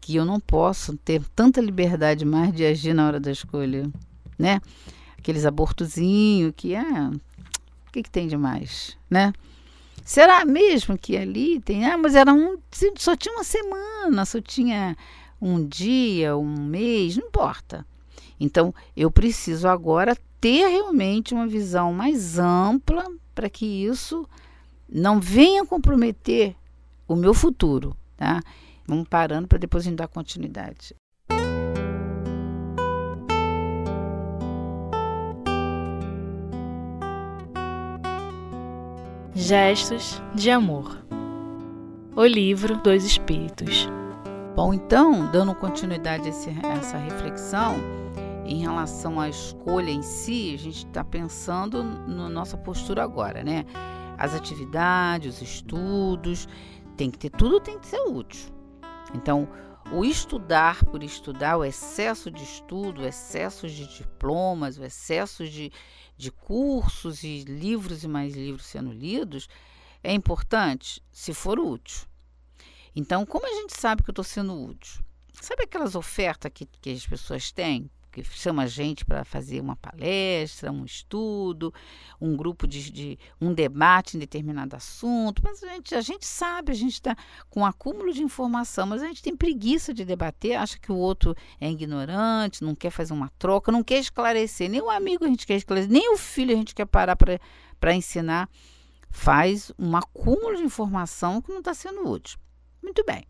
que 0.00 0.16
eu 0.16 0.24
não 0.24 0.40
posso 0.40 0.96
ter 0.96 1.22
tanta 1.36 1.60
liberdade 1.60 2.24
mais 2.24 2.52
de 2.54 2.64
agir 2.64 2.94
na 2.94 3.06
hora 3.06 3.20
da 3.20 3.30
escolha, 3.30 3.90
né? 4.40 4.60
Aqueles 5.18 5.44
abortozinhos 5.44 6.52
que 6.56 6.74
é, 6.74 6.82
o 6.82 7.92
que, 7.92 8.02
que 8.02 8.10
tem 8.10 8.26
de 8.26 8.36
mais, 8.36 8.96
né? 9.08 9.32
Será 10.04 10.44
mesmo 10.44 10.98
que 10.98 11.16
ali 11.16 11.60
tem? 11.60 11.84
Ah, 11.84 11.98
mas 11.98 12.14
era 12.14 12.32
um, 12.32 12.58
só 12.96 13.14
tinha 13.14 13.34
uma 13.34 13.44
semana, 13.44 14.24
só 14.24 14.40
tinha 14.40 14.96
um 15.40 15.64
dia, 15.64 16.36
um 16.36 16.56
mês, 16.64 17.16
não 17.16 17.26
importa. 17.26 17.86
Então, 18.38 18.74
eu 18.96 19.10
preciso 19.10 19.68
agora 19.68 20.16
ter 20.40 20.66
realmente 20.66 21.34
uma 21.34 21.46
visão 21.46 21.92
mais 21.92 22.38
ampla 22.38 23.04
para 23.34 23.50
que 23.50 23.66
isso 23.66 24.26
não 24.88 25.20
venha 25.20 25.64
comprometer 25.64 26.56
o 27.06 27.14
meu 27.14 27.34
futuro, 27.34 27.94
tá? 28.16 28.42
Vamos 28.86 29.06
parando 29.06 29.46
para 29.46 29.58
depois 29.58 29.84
a 29.84 29.90
gente 29.90 29.98
dar 29.98 30.08
continuidade. 30.08 30.94
Gestos 39.34 40.20
de 40.34 40.50
Amor 40.50 40.98
O 42.16 42.24
Livro 42.24 42.76
dos 42.78 43.04
Espíritos 43.04 43.88
Bom, 44.56 44.74
então, 44.74 45.30
dando 45.30 45.54
continuidade 45.54 46.28
a, 46.28 46.72
essa 46.72 46.98
reflexão, 46.98 47.76
em 48.44 48.60
relação 48.62 49.20
à 49.20 49.28
escolha 49.28 49.90
em 49.90 50.02
si, 50.02 50.52
a 50.54 50.58
gente 50.58 50.84
está 50.84 51.04
pensando 51.04 51.84
na 51.84 52.28
nossa 52.28 52.56
postura 52.56 53.04
agora, 53.04 53.44
né? 53.44 53.64
As 54.18 54.34
atividades, 54.34 55.36
os 55.36 55.42
estudos, 55.42 56.48
tem 56.96 57.08
que 57.08 57.18
ter 57.18 57.30
tudo, 57.30 57.60
tem 57.60 57.78
que 57.78 57.86
ser 57.86 58.00
útil. 58.00 58.52
Então, 59.14 59.48
o 59.92 60.04
estudar 60.04 60.84
por 60.84 61.02
estudar, 61.02 61.56
o 61.56 61.64
excesso 61.64 62.30
de 62.30 62.42
estudo, 62.44 63.02
o 63.02 63.06
excesso 63.06 63.68
de 63.68 63.86
diplomas, 63.86 64.78
o 64.78 64.84
excesso 64.84 65.48
de, 65.48 65.72
de 66.16 66.30
cursos 66.30 67.24
e 67.24 67.42
livros 67.42 68.04
e 68.04 68.08
mais 68.08 68.34
livros 68.34 68.66
sendo 68.66 68.92
lidos, 68.92 69.48
é 70.02 70.12
importante 70.12 71.02
se 71.10 71.34
for 71.34 71.58
útil. 71.58 72.06
Então, 72.94 73.26
como 73.26 73.46
a 73.46 73.60
gente 73.60 73.78
sabe 73.78 74.02
que 74.02 74.10
eu 74.10 74.12
estou 74.12 74.24
sendo 74.24 74.54
útil? 74.54 75.02
Sabe 75.40 75.64
aquelas 75.64 75.94
ofertas 75.94 76.52
que, 76.54 76.66
que 76.66 76.90
as 76.90 77.06
pessoas 77.06 77.50
têm? 77.50 77.90
Que 78.10 78.22
chama 78.24 78.64
a 78.64 78.66
gente 78.66 79.04
para 79.04 79.24
fazer 79.24 79.60
uma 79.60 79.76
palestra, 79.76 80.72
um 80.72 80.84
estudo, 80.84 81.72
um 82.20 82.36
grupo 82.36 82.66
de, 82.66 82.90
de, 82.90 83.18
um 83.40 83.54
debate 83.54 84.16
em 84.16 84.20
determinado 84.20 84.74
assunto, 84.74 85.40
mas 85.44 85.62
a 85.62 85.68
gente, 85.68 85.94
a 85.94 86.00
gente 86.00 86.26
sabe, 86.26 86.72
a 86.72 86.74
gente 86.74 86.94
está 86.94 87.16
com 87.48 87.60
um 87.60 87.64
acúmulo 87.66 88.12
de 88.12 88.22
informação, 88.22 88.86
mas 88.86 89.02
a 89.02 89.06
gente 89.06 89.22
tem 89.22 89.36
preguiça 89.36 89.94
de 89.94 90.04
debater, 90.04 90.56
acha 90.56 90.78
que 90.78 90.90
o 90.90 90.96
outro 90.96 91.34
é 91.60 91.70
ignorante, 91.70 92.64
não 92.64 92.74
quer 92.74 92.90
fazer 92.90 93.12
uma 93.12 93.30
troca, 93.38 93.72
não 93.72 93.82
quer 93.82 94.00
esclarecer, 94.00 94.68
nem 94.68 94.80
o 94.80 94.90
amigo 94.90 95.24
a 95.24 95.28
gente 95.28 95.46
quer 95.46 95.56
esclarecer, 95.56 95.90
nem 95.90 96.12
o 96.12 96.16
filho 96.16 96.52
a 96.52 96.56
gente 96.56 96.74
quer 96.74 96.86
parar 96.86 97.16
para 97.16 97.94
ensinar. 97.94 98.48
Faz 99.12 99.72
um 99.76 99.96
acúmulo 99.96 100.56
de 100.56 100.62
informação 100.62 101.42
que 101.42 101.50
não 101.50 101.58
está 101.58 101.74
sendo 101.74 102.08
útil. 102.08 102.38
Muito 102.80 103.04
bem. 103.04 103.26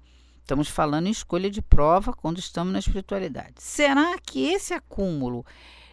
Estamos 0.51 0.67
falando 0.67 1.07
em 1.07 1.11
escolha 1.11 1.49
de 1.49 1.63
prova 1.63 2.13
quando 2.13 2.41
estamos 2.41 2.73
na 2.73 2.81
espiritualidade. 2.81 3.55
Será 3.59 4.19
que 4.19 4.47
esse 4.47 4.75
acúmulo 4.75 5.47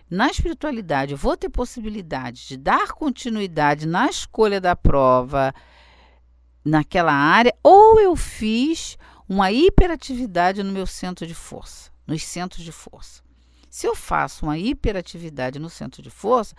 na 0.10 0.32
espiritualidade 0.32 1.12
eu 1.12 1.18
vou 1.18 1.38
ter 1.38 1.48
possibilidade 1.48 2.48
de 2.48 2.58
dar 2.58 2.94
continuidade 2.94 3.86
na 3.86 4.10
escolha 4.10 4.60
da 4.60 4.76
prova 4.76 5.54
naquela 6.66 7.14
área 7.14 7.56
ou 7.62 8.00
eu 8.00 8.16
fiz 8.16 8.98
uma 9.30 9.52
hiperatividade 9.52 10.64
no 10.64 10.74
meu 10.74 10.88
centro 10.88 11.28
de 11.28 11.36
força, 11.36 11.92
nos 12.08 12.24
centros 12.24 12.64
de 12.64 12.72
força? 12.72 13.22
Se 13.70 13.86
eu 13.86 13.94
faço 13.94 14.44
uma 14.44 14.58
hiperatividade 14.58 15.60
no 15.60 15.70
centro 15.70 16.02
de 16.02 16.10
força, 16.10 16.56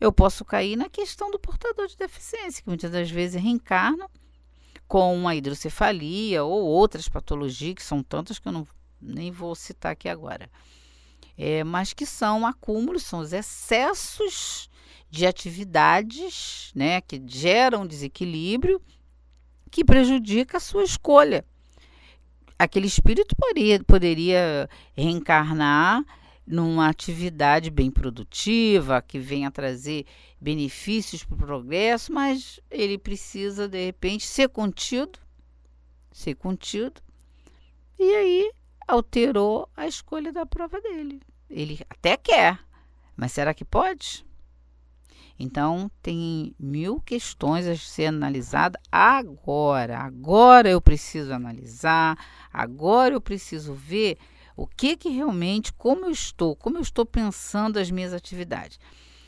eu 0.00 0.10
posso 0.10 0.42
cair 0.42 0.74
na 0.74 0.88
questão 0.88 1.30
do 1.30 1.38
portador 1.38 1.86
de 1.86 1.98
deficiência, 1.98 2.62
que 2.62 2.68
muitas 2.70 2.90
das 2.90 3.10
vezes 3.10 3.38
reencarna 3.38 4.08
com 4.92 5.16
uma 5.16 5.34
hidrocefalia 5.34 6.44
ou 6.44 6.66
outras 6.66 7.08
patologias, 7.08 7.76
que 7.76 7.82
são 7.82 8.02
tantas 8.02 8.38
que 8.38 8.46
eu 8.46 8.52
não, 8.52 8.68
nem 9.00 9.30
vou 9.30 9.54
citar 9.54 9.92
aqui 9.92 10.06
agora. 10.06 10.50
É, 11.34 11.64
mas 11.64 11.94
que 11.94 12.04
são 12.04 12.46
acúmulos, 12.46 13.02
são 13.02 13.20
os 13.20 13.32
excessos 13.32 14.68
de 15.08 15.26
atividades 15.26 16.72
né, 16.74 17.00
que 17.00 17.22
geram 17.24 17.86
desequilíbrio 17.86 18.82
que 19.70 19.82
prejudica 19.82 20.58
a 20.58 20.60
sua 20.60 20.84
escolha. 20.84 21.42
Aquele 22.58 22.86
espírito 22.86 23.34
poderia, 23.34 23.82
poderia 23.84 24.68
reencarnar 24.94 26.04
numa 26.52 26.86
atividade 26.86 27.70
bem 27.70 27.90
produtiva, 27.90 29.00
que 29.00 29.18
venha 29.18 29.50
trazer 29.50 30.04
benefícios 30.38 31.24
para 31.24 31.34
o 31.34 31.38
progresso, 31.38 32.12
mas 32.12 32.60
ele 32.70 32.98
precisa, 32.98 33.66
de 33.66 33.86
repente, 33.86 34.26
ser 34.26 34.50
contido, 34.50 35.18
ser 36.12 36.34
contido, 36.34 37.00
e 37.98 38.04
aí 38.04 38.52
alterou 38.86 39.66
a 39.74 39.86
escolha 39.86 40.30
da 40.30 40.44
prova 40.44 40.78
dele. 40.78 41.22
Ele 41.48 41.80
até 41.88 42.18
quer, 42.18 42.58
mas 43.16 43.32
será 43.32 43.54
que 43.54 43.64
pode? 43.64 44.22
Então, 45.38 45.90
tem 46.02 46.54
mil 46.58 47.00
questões 47.00 47.66
a 47.66 47.74
ser 47.74 48.06
analisada 48.06 48.78
agora. 48.92 50.00
Agora 50.00 50.68
eu 50.68 50.82
preciso 50.82 51.32
analisar, 51.32 52.18
agora 52.52 53.14
eu 53.14 53.20
preciso 53.22 53.72
ver 53.72 54.18
o 54.56 54.66
que 54.66 54.96
que 54.96 55.08
realmente, 55.08 55.72
como 55.72 56.06
eu 56.06 56.10
estou, 56.10 56.54
como 56.56 56.78
eu 56.78 56.82
estou 56.82 57.06
pensando 57.06 57.78
as 57.78 57.90
minhas 57.90 58.12
atividades. 58.12 58.78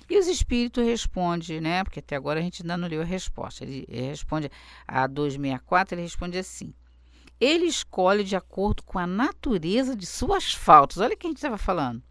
E 0.09 0.19
os 0.19 0.27
espíritos 0.27 0.85
respondem, 0.85 1.61
né? 1.61 1.83
Porque 1.83 2.01
até 2.01 2.15
agora 2.15 2.39
a 2.39 2.43
gente 2.43 2.63
ainda 2.63 2.77
não 2.77 2.89
leu 2.89 3.01
a 3.01 3.05
resposta. 3.05 3.65
Ele, 3.65 3.87
ele 3.89 4.09
responde 4.09 4.51
a 4.87 5.07
264, 5.07 5.95
ele 5.95 6.03
responde 6.03 6.39
assim: 6.39 6.75
Ele 7.41 7.65
escolhe 7.65 8.23
de 8.23 8.37
acordo 8.37 8.83
com 8.83 8.99
a 8.99 9.07
natureza 9.07 9.97
de 9.97 10.05
suas 10.05 10.53
faltas. 10.53 10.99
Olha 10.99 11.15
o 11.15 11.17
que 11.17 11.27
a 11.27 11.31
gente 11.31 11.39
estava 11.39 11.57
falando. 11.57 12.03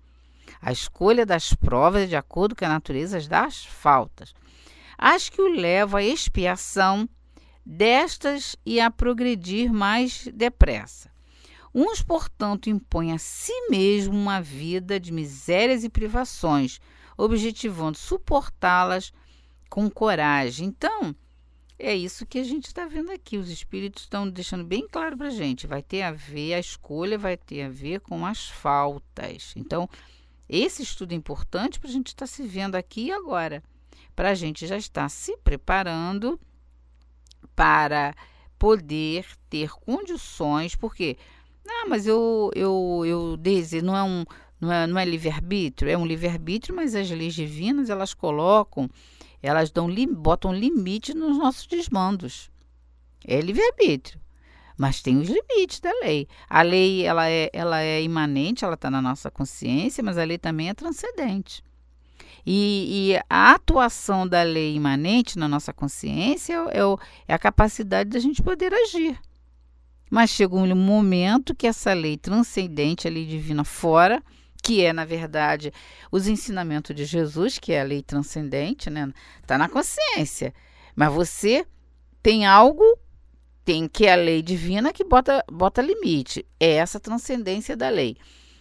A 0.62 0.72
escolha 0.72 1.26
das 1.26 1.54
provas 1.54 2.04
é 2.04 2.08
de 2.08 2.16
acordo 2.16 2.56
com 2.56 2.66
a 2.66 2.70
natureza 2.70 3.20
das 3.28 3.66
faltas. 3.66 4.34
As 4.98 5.30
que 5.30 5.42
o 5.42 5.48
levam 5.48 6.00
à 6.00 6.04
expiação 6.04 7.08
destas 7.66 8.56
e 8.66 8.80
a 8.80 8.90
progredir 8.90 9.72
mais 9.72 10.28
depressa. 10.34 11.13
Uns, 11.74 12.02
portanto, 12.02 12.70
impõem 12.70 13.14
a 13.14 13.18
si 13.18 13.54
mesmo 13.70 14.14
uma 14.14 14.42
vida 14.42 15.00
de 15.00 15.12
misérias 15.12 15.84
e 15.84 15.90
privações, 15.90 16.80
objetivando 17.18 17.98
suportá-las 17.98 19.12
com 19.70 19.90
coragem. 19.90 20.68
Então, 20.68 21.16
é 21.80 21.96
isso 21.96 22.26
que 22.26 22.38
a 22.38 22.44
gente 22.44 22.68
está 22.68 22.86
vendo 22.86 23.12
aqui. 23.12 23.38
Os 23.38 23.50
espíritos 23.50 24.04
estão 24.04 24.30
deixando 24.30 24.64
bem 24.64 24.88
claro 24.88 25.18
para 25.18 25.28
a 25.28 25.32
gente. 25.32 25.66
Vai 25.66 25.82
ter 25.82 26.04
a 26.04 26.12
ver, 26.12 26.54
a 26.54 26.60
escolha 26.60 27.18
vai 27.18 27.36
ter 27.36 27.64
a 27.64 27.70
ver 27.70 28.02
com 28.02 28.26
as 28.26 28.48
faltas. 28.48 29.54
Então, 29.56 29.90
esse 30.48 30.84
estudo 30.84 31.14
é 31.14 31.16
importante 31.16 31.80
para 31.80 31.90
a 31.90 31.92
gente 31.92 32.08
estar 32.08 32.28
tá 32.28 32.32
se 32.32 32.44
vendo 32.44 32.76
aqui 32.76 33.06
e 33.06 33.12
agora. 33.12 33.64
Para 34.16 34.30
a 34.30 34.36
gente 34.36 34.68
já 34.68 34.78
estar 34.78 35.10
se 35.10 35.36
preparando 35.38 36.40
para 37.56 38.16
poder 38.60 39.26
ter 39.50 39.72
condições, 39.72 40.76
porque 40.76 41.18
ah, 41.68 41.86
mas 41.88 42.08
eu, 42.08 42.52
eu, 42.56 43.04
eu 43.06 43.38
dese, 43.38 43.82
não 43.82 43.96
é 43.96 44.04
um 44.04 44.26
não 44.64 44.72
é, 44.72 44.88
não 44.88 44.98
é 44.98 45.04
livre-arbítrio, 45.04 45.92
é 45.92 45.98
um 45.98 46.06
livre-arbítrio, 46.06 46.74
mas 46.74 46.96
as 46.96 47.10
leis 47.10 47.34
divinas 47.34 47.90
elas 47.90 48.14
colocam, 48.14 48.90
elas 49.42 49.70
dão 49.70 49.94
botam 50.14 50.54
limite 50.54 51.14
nos 51.14 51.38
nossos 51.38 51.68
desmandos. 51.68 52.50
É 53.26 53.42
livre-arbítrio, 53.42 54.20
mas 54.78 55.02
tem 55.02 55.18
os 55.18 55.28
limites 55.28 55.82
da 55.82 55.92
lei. 56.02 56.28
A 56.50 56.62
lei 56.62 57.04
ela 57.06 57.30
é, 57.30 57.50
ela 57.52 57.82
é 57.82 58.02
imanente, 58.02 58.64
ela 58.64 58.76
está 58.76 58.90
na 58.90 59.02
nossa 59.02 59.30
consciência, 59.30 60.04
mas 60.04 60.18
a 60.18 60.24
lei 60.24 60.38
também 60.38 60.70
é 60.70 60.74
transcendente. 60.74 61.64
E, 62.46 63.14
e, 63.14 63.24
a 63.30 63.52
atuação 63.52 64.28
da 64.28 64.44
lei 64.44 64.76
imanente 64.76 65.38
na 65.38 65.48
nossa 65.48 65.72
consciência 65.72 66.54
é, 66.72 66.86
o, 66.86 67.00
é 67.26 67.34
a 67.34 67.40
capacidade 67.40 68.10
da 68.10 68.20
gente 68.20 68.44
poder 68.44 68.74
agir. 68.74 69.18
Mas 70.14 70.30
chega 70.30 70.56
um 70.56 70.76
momento 70.76 71.56
que 71.56 71.66
essa 71.66 71.92
lei 71.92 72.18
transcendente, 72.18 73.08
a 73.08 73.12
lei 73.12 73.26
divina 73.26 73.64
fora, 73.64 74.22
que 74.62 74.86
é, 74.86 74.94
na 74.94 75.06
verdade, 75.06 75.74
os 76.12 76.28
ensinamentos 76.28 76.96
de 76.96 77.04
Jesus, 77.04 77.58
que 77.58 77.74
é 77.74 77.82
a 77.82 77.84
lei 77.84 78.04
transcendente, 78.04 78.92
né? 78.92 79.12
Está 79.42 79.58
na 79.58 79.68
consciência. 79.68 80.54
Mas 80.96 81.12
você 81.12 81.66
tem 82.22 82.46
algo, 82.46 82.84
tem 83.66 83.88
que 83.88 84.06
é 84.06 84.14
a 84.14 84.16
lei 84.16 84.44
divina 84.44 84.94
que 84.94 85.04
bota, 85.04 85.44
bota 85.52 85.82
limite. 85.82 86.46
É 86.60 86.74
essa 86.74 87.00
transcendência 87.00 87.76
da 87.76 87.90
lei. 87.90 88.16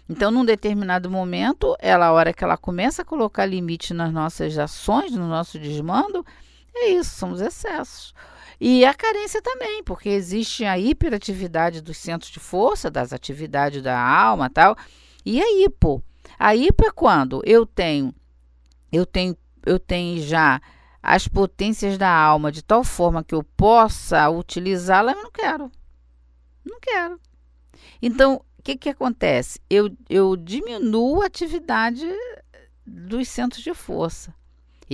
Então, 0.08 0.30
num 0.30 0.46
determinado 0.46 1.10
momento, 1.10 1.76
ela, 1.78 2.06
a 2.06 2.12
hora 2.12 2.32
que 2.32 2.42
ela 2.42 2.56
começa 2.56 3.02
a 3.02 3.04
colocar 3.04 3.44
limite 3.44 3.92
nas 3.92 4.10
nossas 4.10 4.56
ações, 4.56 5.12
no 5.12 5.28
nosso 5.28 5.58
desmando, 5.58 6.24
é 6.74 6.92
isso, 6.92 7.10
são 7.10 7.30
os 7.30 7.42
excessos. 7.42 8.14
E 8.64 8.84
a 8.84 8.94
carência 8.94 9.42
também, 9.42 9.82
porque 9.82 10.08
existe 10.08 10.64
a 10.64 10.78
hiperatividade 10.78 11.80
dos 11.80 11.96
centros 11.96 12.30
de 12.30 12.38
força, 12.38 12.88
das 12.88 13.12
atividades 13.12 13.82
da 13.82 14.00
alma 14.00 14.48
tal. 14.48 14.76
E 15.26 15.42
a 15.42 15.64
hipo? 15.64 16.00
A 16.38 16.54
hipo 16.54 16.86
é 16.86 16.92
quando 16.92 17.42
eu 17.44 17.66
tenho, 17.66 18.14
eu 18.92 19.04
tenho, 19.04 19.36
eu 19.66 19.80
tenho 19.80 20.22
já 20.22 20.62
as 21.02 21.26
potências 21.26 21.98
da 21.98 22.08
alma 22.08 22.52
de 22.52 22.62
tal 22.62 22.84
forma 22.84 23.24
que 23.24 23.34
eu 23.34 23.42
possa 23.42 24.30
utilizá-la, 24.30 25.12
mas 25.12 25.24
não 25.24 25.32
quero. 25.32 25.72
Não 26.64 26.78
quero. 26.78 27.20
Então, 28.00 28.44
o 28.56 28.62
que, 28.62 28.76
que 28.76 28.90
acontece? 28.90 29.60
Eu, 29.68 29.90
eu 30.08 30.36
diminuo 30.36 31.20
a 31.20 31.26
atividade 31.26 32.08
dos 32.86 33.26
centros 33.26 33.64
de 33.64 33.74
força. 33.74 34.32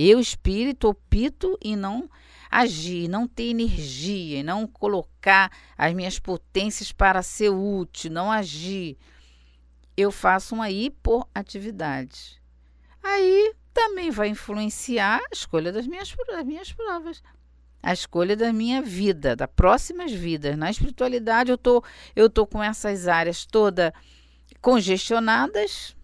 Eu, 0.01 0.19
espírito, 0.19 0.87
opto 0.87 1.57
e 1.61 1.75
não 1.75 2.09
agir, 2.49 3.09
não 3.09 3.27
ter 3.27 3.49
energia, 3.49 4.41
não 4.43 4.65
colocar 4.65 5.51
as 5.77 5.93
minhas 5.93 6.17
potências 6.17 6.91
para 6.91 7.21
ser 7.21 7.49
útil, 7.49 8.09
não 8.09 8.31
agir. 8.31 8.97
Eu 9.97 10.09
faço 10.09 10.55
uma 10.55 10.69
hipoatividade. 10.69 12.41
Aí 13.03 13.53
também 13.73 14.09
vai 14.09 14.29
influenciar 14.29 15.17
a 15.17 15.33
escolha 15.33 15.71
das 15.71 15.85
minhas, 15.85 16.15
das 16.27 16.45
minhas 16.45 16.71
provas 16.71 17.21
a 17.81 17.93
escolha 17.93 18.35
da 18.35 18.51
minha 18.51 18.81
vida, 18.81 19.35
das 19.35 19.49
próximas 19.55 20.11
vidas. 20.11 20.57
Na 20.57 20.69
espiritualidade, 20.69 21.51
eu 21.51 21.57
tô, 21.57 21.83
eu 22.15 22.29
tô 22.29 22.45
com 22.45 22.61
essas 22.61 23.07
áreas 23.07 23.45
todas 23.45 23.91
congestionadas, 24.61 25.95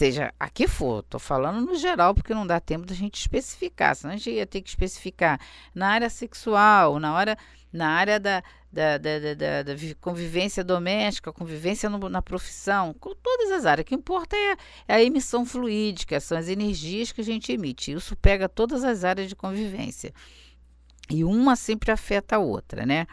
seja 0.00 0.32
a 0.40 0.48
que 0.48 0.66
for, 0.66 1.00
estou 1.00 1.20
falando 1.20 1.60
no 1.60 1.74
geral, 1.74 2.14
porque 2.14 2.32
não 2.32 2.46
dá 2.46 2.58
tempo 2.58 2.86
da 2.86 2.94
gente 2.94 3.20
especificar, 3.20 3.94
senão 3.94 4.14
a 4.14 4.16
gente 4.16 4.30
ia 4.30 4.46
ter 4.46 4.62
que 4.62 4.70
especificar 4.70 5.38
na 5.74 5.88
área 5.88 6.08
sexual, 6.08 6.98
na, 6.98 7.14
hora, 7.14 7.36
na 7.70 7.86
área 7.86 8.18
da, 8.18 8.42
da, 8.72 8.96
da, 8.96 9.34
da, 9.34 9.62
da 9.62 9.74
convivência 10.00 10.64
doméstica, 10.64 11.30
convivência 11.34 11.90
no, 11.90 12.08
na 12.08 12.22
profissão, 12.22 12.94
com 12.98 13.14
todas 13.14 13.50
as 13.50 13.66
áreas. 13.66 13.82
O 13.82 13.88
que 13.88 13.94
importa 13.94 14.34
é, 14.34 14.56
é 14.88 14.94
a 14.94 15.02
emissão 15.02 15.44
fluídica, 15.44 16.18
são 16.18 16.38
as 16.38 16.48
energias 16.48 17.12
que 17.12 17.20
a 17.20 17.24
gente 17.24 17.52
emite. 17.52 17.92
Isso 17.92 18.16
pega 18.16 18.48
todas 18.48 18.84
as 18.84 19.04
áreas 19.04 19.28
de 19.28 19.36
convivência. 19.36 20.14
E 21.10 21.22
uma 21.24 21.56
sempre 21.56 21.92
afeta 21.92 22.36
a 22.36 22.38
outra, 22.38 22.86
né? 22.86 23.06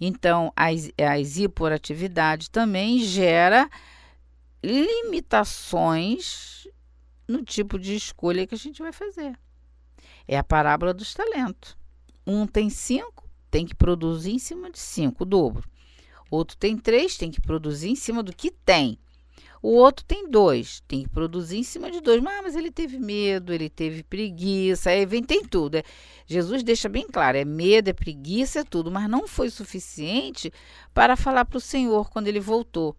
Então, 0.00 0.50
as, 0.56 0.90
as 0.98 1.36
hiperatividades 1.36 2.48
também 2.48 3.00
gera 3.00 3.68
limitações 4.62 6.68
no 7.26 7.42
tipo 7.42 7.78
de 7.78 7.94
escolha 7.94 8.46
que 8.46 8.54
a 8.54 8.58
gente 8.58 8.82
vai 8.82 8.92
fazer. 8.92 9.38
É 10.26 10.38
a 10.38 10.44
parábola 10.44 10.94
dos 10.94 11.14
talentos. 11.14 11.76
Um 12.26 12.46
tem 12.46 12.70
cinco, 12.70 13.28
tem 13.50 13.66
que 13.66 13.74
produzir 13.74 14.32
em 14.32 14.38
cima 14.38 14.70
de 14.70 14.78
cinco, 14.78 15.24
o 15.24 15.26
dobro. 15.26 15.68
Outro 16.30 16.56
tem 16.56 16.76
três, 16.76 17.16
tem 17.16 17.30
que 17.30 17.40
produzir 17.40 17.90
em 17.90 17.96
cima 17.96 18.22
do 18.22 18.34
que 18.34 18.50
tem. 18.50 18.98
O 19.62 19.76
outro 19.76 20.04
tem 20.04 20.28
dois, 20.28 20.82
tem 20.88 21.04
que 21.04 21.08
produzir 21.08 21.58
em 21.58 21.62
cima 21.62 21.90
de 21.90 22.00
dois. 22.00 22.20
Mas, 22.20 22.42
mas 22.42 22.56
ele 22.56 22.70
teve 22.70 22.98
medo, 22.98 23.52
ele 23.52 23.70
teve 23.70 24.02
preguiça, 24.02 24.90
aí 24.90 25.06
vem, 25.06 25.22
tem 25.22 25.44
tudo. 25.44 25.76
É, 25.76 25.84
Jesus 26.26 26.64
deixa 26.64 26.88
bem 26.88 27.06
claro: 27.06 27.36
é 27.36 27.44
medo, 27.44 27.88
é 27.88 27.92
preguiça, 27.92 28.60
é 28.60 28.64
tudo, 28.64 28.90
mas 28.90 29.08
não 29.08 29.28
foi 29.28 29.50
suficiente 29.50 30.52
para 30.92 31.16
falar 31.16 31.44
para 31.44 31.58
o 31.58 31.60
Senhor 31.60 32.10
quando 32.10 32.26
ele 32.26 32.40
voltou. 32.40 32.96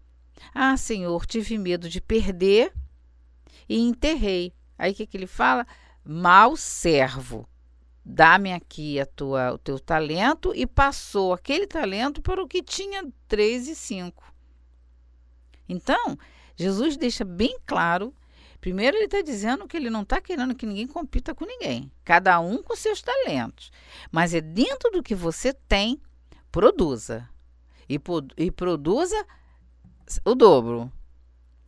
Ah, 0.54 0.76
Senhor, 0.76 1.26
tive 1.26 1.58
medo 1.58 1.88
de 1.88 2.00
perder 2.00 2.72
e 3.68 3.78
enterrei. 3.78 4.52
Aí 4.78 4.92
o 4.92 4.94
que, 4.94 5.06
que 5.06 5.16
ele 5.16 5.26
fala? 5.26 5.66
Mal 6.04 6.56
servo. 6.56 7.48
Dá-me 8.04 8.52
aqui 8.52 9.00
a 9.00 9.06
tua, 9.06 9.54
o 9.54 9.58
teu 9.58 9.78
talento 9.78 10.52
e 10.54 10.66
passou 10.66 11.32
aquele 11.32 11.66
talento 11.66 12.20
para 12.20 12.42
o 12.42 12.46
que 12.46 12.62
tinha 12.62 13.02
três 13.26 13.66
e 13.66 13.74
cinco. 13.74 14.24
Então, 15.66 16.18
Jesus 16.54 16.96
deixa 16.96 17.24
bem 17.24 17.58
claro. 17.64 18.14
Primeiro, 18.60 18.96
ele 18.96 19.06
está 19.06 19.22
dizendo 19.22 19.66
que 19.66 19.76
ele 19.76 19.90
não 19.90 20.02
está 20.02 20.20
querendo 20.20 20.54
que 20.54 20.66
ninguém 20.66 20.86
compita 20.86 21.34
com 21.34 21.44
ninguém, 21.44 21.90
cada 22.04 22.38
um 22.40 22.62
com 22.62 22.76
seus 22.76 23.02
talentos. 23.02 23.70
Mas 24.10 24.34
é 24.34 24.40
dentro 24.40 24.90
do 24.90 25.02
que 25.02 25.14
você 25.14 25.52
tem, 25.52 26.00
produza. 26.52 27.28
E, 27.88 28.00
e 28.36 28.50
produza 28.50 29.26
o 30.24 30.34
dobro 30.34 30.92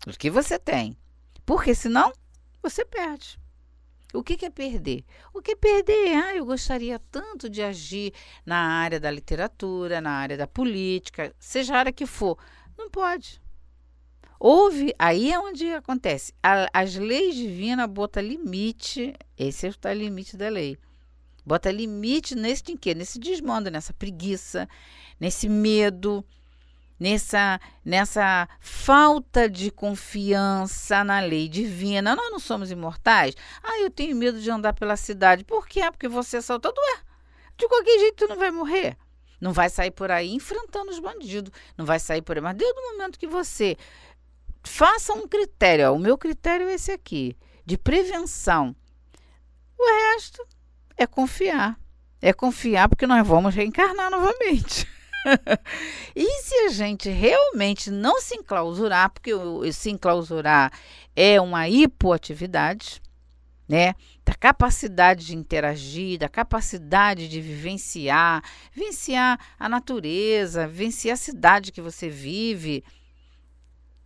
do 0.06 0.16
que 0.16 0.30
você 0.30 0.58
tem. 0.58 0.96
Porque 1.44 1.74
senão 1.74 2.12
você 2.62 2.84
perde. 2.84 3.38
O 4.14 4.22
que, 4.22 4.46
é 4.46 4.50
perder? 4.50 5.04
O 5.34 5.42
que 5.42 5.52
é 5.52 5.56
perder? 5.56 6.16
Ah, 6.16 6.34
eu 6.34 6.46
gostaria 6.46 6.98
tanto 7.10 7.50
de 7.50 7.62
agir 7.62 8.14
na 8.46 8.56
área 8.56 8.98
da 8.98 9.10
literatura, 9.10 10.00
na 10.00 10.10
área 10.10 10.36
da 10.36 10.46
política, 10.46 11.34
seja 11.38 11.74
a 11.74 11.78
área 11.78 11.92
que 11.92 12.06
for. 12.06 12.38
Não 12.78 12.88
pode. 12.88 13.40
Houve, 14.38 14.94
aí 14.98 15.32
é 15.32 15.38
onde 15.38 15.70
acontece. 15.70 16.32
A, 16.42 16.68
as 16.72 16.94
leis 16.94 17.34
divinas 17.34 17.88
botam 17.90 18.22
limite, 18.22 19.14
esse 19.36 19.66
é 19.66 19.70
o 19.70 19.92
limite 19.92 20.36
da 20.36 20.48
lei. 20.48 20.78
Bota 21.44 21.70
limite 21.70 22.34
nesse 22.34 22.72
em 22.72 22.76
quê? 22.76 22.92
Nesse 22.92 23.20
desmando, 23.20 23.70
nessa 23.70 23.92
preguiça, 23.92 24.68
nesse 25.20 25.48
medo, 25.48 26.24
nessa, 26.98 27.60
nessa 27.84 28.48
falta 28.60 29.48
de 29.48 29.70
confiança 29.70 31.04
na 31.04 31.20
lei 31.20 31.48
divina. 31.48 32.16
Nós 32.16 32.30
não 32.30 32.38
somos 32.38 32.70
imortais? 32.70 33.34
Ah, 33.62 33.80
eu 33.80 33.90
tenho 33.90 34.16
medo 34.16 34.40
de 34.40 34.50
andar 34.50 34.72
pela 34.72 34.96
cidade. 34.96 35.44
Por 35.44 35.66
quê? 35.66 35.80
Porque 35.90 36.08
você 36.08 36.36
é 36.36 36.38
assaltado. 36.38 36.74
Ué, 36.78 37.00
de 37.56 37.68
qualquer 37.68 37.98
jeito 37.98 38.26
tu 38.26 38.28
não 38.28 38.36
vai 38.36 38.50
morrer. 38.50 38.96
Não 39.40 39.52
vai 39.52 39.68
sair 39.68 39.90
por 39.90 40.10
aí 40.10 40.32
enfrentando 40.32 40.90
os 40.90 40.98
bandidos. 40.98 41.52
Não 41.76 41.84
vai 41.84 41.98
sair 41.98 42.22
por 42.22 42.36
aí. 42.36 42.42
Mas 42.42 42.56
desde 42.56 42.78
o 42.78 42.92
momento 42.92 43.18
que 43.18 43.26
você 43.26 43.76
faça 44.66 45.12
um 45.12 45.26
critério. 45.28 45.90
Ó, 45.90 45.94
o 45.94 45.98
meu 45.98 46.18
critério 46.18 46.68
é 46.68 46.74
esse 46.74 46.90
aqui, 46.90 47.36
de 47.64 47.78
prevenção. 47.78 48.74
O 49.78 50.14
resto 50.14 50.46
é 50.96 51.06
confiar. 51.06 51.78
É 52.20 52.32
confiar 52.32 52.88
porque 52.88 53.06
nós 53.06 53.26
vamos 53.26 53.54
reencarnar 53.54 54.10
novamente. 54.10 54.88
e 56.14 56.42
se 56.42 56.54
a 56.54 56.68
gente 56.68 57.08
realmente 57.08 57.90
não 57.90 58.20
se 58.20 58.36
enclausurar, 58.36 59.10
porque 59.10 59.32
se 59.72 59.90
enclausurar 59.90 60.72
é 61.14 61.40
uma 61.40 61.68
hipoatividade, 61.68 63.00
né? 63.68 63.94
Da 64.24 64.34
capacidade 64.34 65.26
de 65.26 65.36
interagir, 65.36 66.18
da 66.18 66.28
capacidade 66.28 67.28
de 67.28 67.40
vivenciar, 67.40 68.42
vivenciar 68.72 69.38
a 69.58 69.68
natureza, 69.68 70.68
vivenciar 70.68 71.14
a 71.14 71.18
cidade 71.18 71.72
que 71.72 71.80
você 71.80 72.08
vive, 72.08 72.84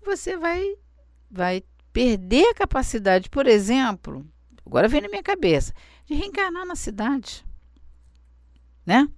você 0.03 0.37
vai, 0.37 0.77
vai 1.31 1.63
perder 1.93 2.47
a 2.47 2.55
capacidade, 2.55 3.29
por 3.29 3.47
exemplo, 3.47 4.27
agora 4.65 4.89
vem 4.89 5.03
na 5.03 5.09
minha 5.09 5.23
cabeça, 5.23 5.75
de 6.07 6.15
reencarnar 6.15 6.65
na 6.65 6.77
cidade. 6.77 7.45
Né? 8.87 9.09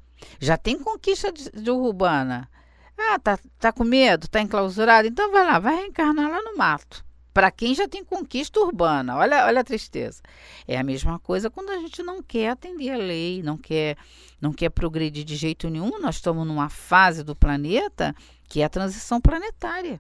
Já 0.40 0.56
tem 0.56 0.78
conquista 0.78 1.32
de, 1.32 1.50
de 1.50 1.70
urbana. 1.70 2.48
Ah, 2.96 3.18
tá, 3.18 3.38
tá 3.58 3.72
com 3.72 3.85
medo, 3.85 4.28
tá 4.28 4.40
enclausurado? 4.40 5.08
Então 5.08 5.30
vai 5.30 5.44
lá, 5.44 5.58
vai 5.58 5.76
reencarnar 5.76 6.30
lá 6.30 6.42
no 6.42 6.56
mato. 6.56 7.04
Para 7.32 7.50
quem 7.50 7.74
já 7.74 7.88
tem 7.88 8.04
conquista 8.04 8.61
urbana, 8.61 9.16
olha, 9.16 9.46
olha 9.46 9.61
a 9.62 9.64
tristeza. 9.64 10.22
É 10.68 10.78
a 10.78 10.85
mesma 10.85 11.18
coisa 11.18 11.48
quando 11.48 11.70
a 11.70 11.78
gente 11.78 12.02
não 12.02 12.22
quer 12.22 12.50
atender 12.50 12.90
a 12.90 12.96
lei, 12.96 13.42
não 13.42 13.56
quer, 13.56 13.96
não 14.38 14.52
quer 14.52 14.68
progredir 14.68 15.24
de 15.24 15.35
jeito 15.35 15.70
nenhum. 15.70 15.98
Nós 15.98 16.16
estamos 16.16 16.46
numa 16.46 16.68
fase 16.68 17.24
do 17.24 17.35
planeta 17.35 18.14
que 18.48 18.61
é 18.61 18.64
a 18.64 18.68
transição 18.68 19.18
planetária. 19.18 19.98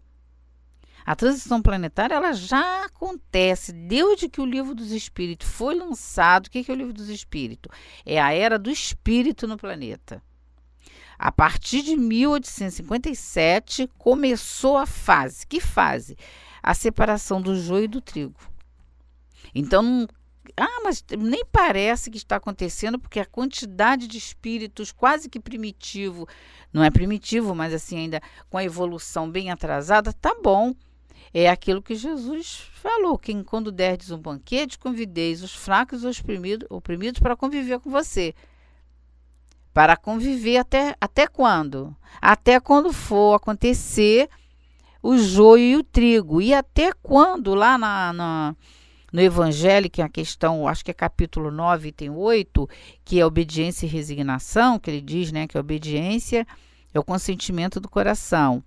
A 1.04 1.16
transição 1.16 1.60
planetária 1.60 2.14
ela 2.14 2.32
já 2.32 2.84
acontece 2.84 3.72
desde 3.72 4.28
que 4.28 4.40
o 4.40 4.46
livro 4.46 4.74
dos 4.74 4.92
espíritos 4.92 5.48
foi 5.48 5.74
lançado. 5.74 6.46
O 6.46 6.50
que 6.50 6.64
é 6.70 6.72
o 6.72 6.76
livro 6.76 6.92
dos 6.92 7.08
espíritos? 7.08 7.72
É 8.06 8.20
a 8.20 8.32
era 8.32 8.58
do 8.58 8.70
espírito 8.70 9.46
no 9.48 9.56
planeta. 9.56 10.22
A 11.18 11.30
partir 11.30 11.82
de 11.82 11.96
1857 11.96 13.88
começou 13.98 14.76
a 14.76 14.86
fase. 14.86 15.46
Que 15.46 15.60
fase? 15.60 16.16
A 16.62 16.74
separação 16.74 17.40
do 17.40 17.54
joio 17.56 17.84
e 17.84 17.88
do 17.88 18.00
trigo. 18.00 18.40
Então, 19.54 20.06
Ah, 20.56 20.80
mas 20.82 21.04
nem 21.18 21.44
parece 21.46 22.10
que 22.10 22.18
está 22.18 22.36
acontecendo, 22.36 22.98
porque 22.98 23.20
a 23.20 23.24
quantidade 23.24 24.06
de 24.08 24.18
espíritos 24.18 24.90
quase 24.92 25.28
que 25.28 25.38
primitivo, 25.40 26.26
não 26.72 26.82
é 26.82 26.90
primitivo, 26.90 27.54
mas 27.54 27.72
assim, 27.72 27.96
ainda 27.98 28.20
com 28.50 28.58
a 28.58 28.64
evolução 28.64 29.30
bem 29.30 29.50
atrasada, 29.50 30.12
tá 30.12 30.34
bom. 30.42 30.74
É 31.34 31.48
aquilo 31.48 31.82
que 31.82 31.94
Jesus 31.94 32.68
falou: 32.74 33.18
que 33.18 33.42
quando 33.44 33.72
derdes 33.72 34.10
um 34.10 34.18
banquete, 34.18 34.78
convideis 34.78 35.42
os 35.42 35.54
fracos 35.54 36.02
e 36.02 36.06
os 36.06 36.20
oprimidos, 36.20 36.66
oprimidos 36.70 37.20
para 37.20 37.36
conviver 37.36 37.80
com 37.80 37.90
você. 37.90 38.34
Para 39.72 39.96
conviver 39.96 40.58
até, 40.58 40.94
até 41.00 41.26
quando? 41.26 41.96
Até 42.20 42.60
quando 42.60 42.92
for 42.92 43.34
acontecer 43.34 44.28
o 45.02 45.16
joio 45.16 45.62
e 45.64 45.76
o 45.76 45.82
trigo. 45.82 46.42
E 46.42 46.52
até 46.52 46.92
quando, 47.02 47.54
lá 47.54 47.78
na, 47.78 48.12
na 48.12 48.56
no 49.12 49.20
Evangelho, 49.20 49.90
que 49.90 50.00
é 50.00 50.04
a 50.04 50.08
questão, 50.08 50.66
acho 50.66 50.82
que 50.82 50.90
é 50.90 50.94
capítulo 50.94 51.50
9, 51.50 51.90
item 51.90 52.10
8, 52.10 52.68
que 53.04 53.20
é 53.20 53.26
obediência 53.26 53.84
e 53.84 53.88
resignação, 53.88 54.78
que 54.78 54.90
ele 54.90 55.02
diz 55.02 55.30
né, 55.30 55.46
que 55.46 55.56
a 55.58 55.60
obediência 55.60 56.46
é 56.94 56.98
o 56.98 57.04
consentimento 57.04 57.78
do 57.78 57.90
coração. 57.90 58.64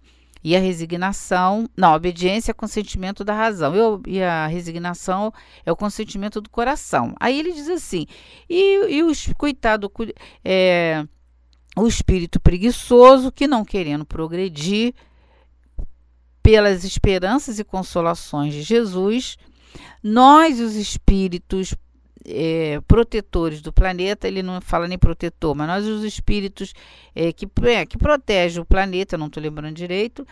E 0.47 0.55
a 0.55 0.60
resignação, 0.60 1.67
não, 1.75 1.93
a 1.93 1.95
obediência 1.95 2.51
é 2.51 2.53
consentimento 2.53 3.23
da 3.23 3.34
razão. 3.34 3.73
E, 4.05 4.21
a 4.21 4.45
resignação 4.45 5.34
é 5.65 5.71
o 5.71 5.75
consentimento 5.75 6.39
do 6.39 6.51
coração. 6.51 7.15
Aí 7.19 7.39
ele 7.39 7.51
diz 7.51 7.67
assim: 7.67 8.05
e, 8.47 8.97
e 8.97 9.01
os 9.01 9.25
coitado, 9.39 9.91
é, 10.43 11.03
o 11.75 11.88
espírito 11.88 12.39
preguiçoso 12.39 13.31
que 13.31 13.47
não 13.47 13.65
querendo 13.65 14.05
progredir 14.05 14.93
pelas 16.43 16.84
esperanças 16.84 17.58
e 17.58 17.63
consolações 17.63 18.53
de 18.53 18.62
Jesus, 18.62 19.38
nós, 20.03 20.60
os 20.60 20.75
espíritos 20.75 21.73
é, 22.25 22.81
protetores 22.88 23.61
do 23.61 23.71
planeta, 23.71 24.27
ele 24.27 24.41
não 24.41 24.59
fala 24.61 24.88
nem 24.88 24.97
protetor, 24.97 25.55
mas 25.55 25.67
nós, 25.67 25.85
os 25.85 26.03
espíritos 26.03 26.73
é, 27.15 27.31
que, 27.31 27.47
é, 27.63 27.85
que 27.85 27.97
protegem 27.97 28.61
o 28.61 28.65
planeta, 28.65 29.17
não 29.17 29.27
estou 29.27 29.41
lembrando 29.41 29.75
direito, 29.75 30.27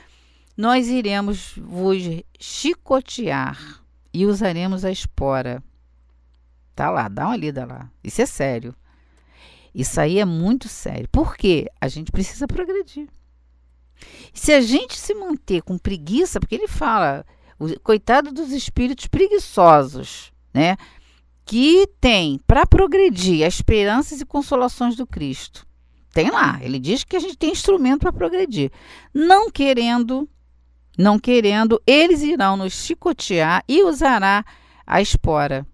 nós 0.57 0.87
iremos 0.87 1.55
vos 1.57 1.97
chicotear 2.39 3.81
e 4.13 4.25
usaremos 4.25 4.85
a 4.85 4.91
espora. 4.91 5.63
Tá 6.75 6.89
lá, 6.89 7.07
dá 7.07 7.27
uma 7.27 7.37
lida 7.37 7.65
lá. 7.65 7.89
Isso 8.03 8.21
é 8.21 8.25
sério. 8.25 8.75
Isso 9.73 9.99
aí 9.99 10.19
é 10.19 10.25
muito 10.25 10.67
sério. 10.67 11.07
Por 11.11 11.35
quê? 11.35 11.67
A 11.81 11.87
gente 11.87 12.11
precisa 12.11 12.47
progredir. 12.47 13.07
Se 14.33 14.51
a 14.51 14.61
gente 14.61 14.97
se 14.97 15.13
manter 15.13 15.61
com 15.61 15.77
preguiça, 15.77 16.39
porque 16.39 16.55
ele 16.55 16.67
fala, 16.67 17.25
o, 17.59 17.79
coitado 17.79 18.31
dos 18.31 18.51
espíritos 18.51 19.07
preguiçosos, 19.07 20.31
né? 20.53 20.77
Que 21.45 21.87
tem 21.99 22.39
para 22.47 22.65
progredir 22.65 23.45
as 23.45 23.55
esperanças 23.55 24.21
e 24.21 24.25
consolações 24.25 24.95
do 24.95 25.05
Cristo. 25.05 25.65
Tem 26.11 26.29
lá, 26.29 26.59
ele 26.61 26.79
diz 26.79 27.03
que 27.03 27.15
a 27.15 27.19
gente 27.19 27.37
tem 27.37 27.51
instrumento 27.51 28.01
para 28.01 28.13
progredir. 28.13 28.71
Não 29.13 29.49
querendo, 29.49 30.29
não 30.97 31.17
querendo, 31.17 31.81
eles 31.87 32.21
irão 32.21 32.55
nos 32.55 32.73
chicotear 32.73 33.63
e 33.67 33.83
usará 33.83 34.45
a 34.85 35.01
espora. 35.01 35.65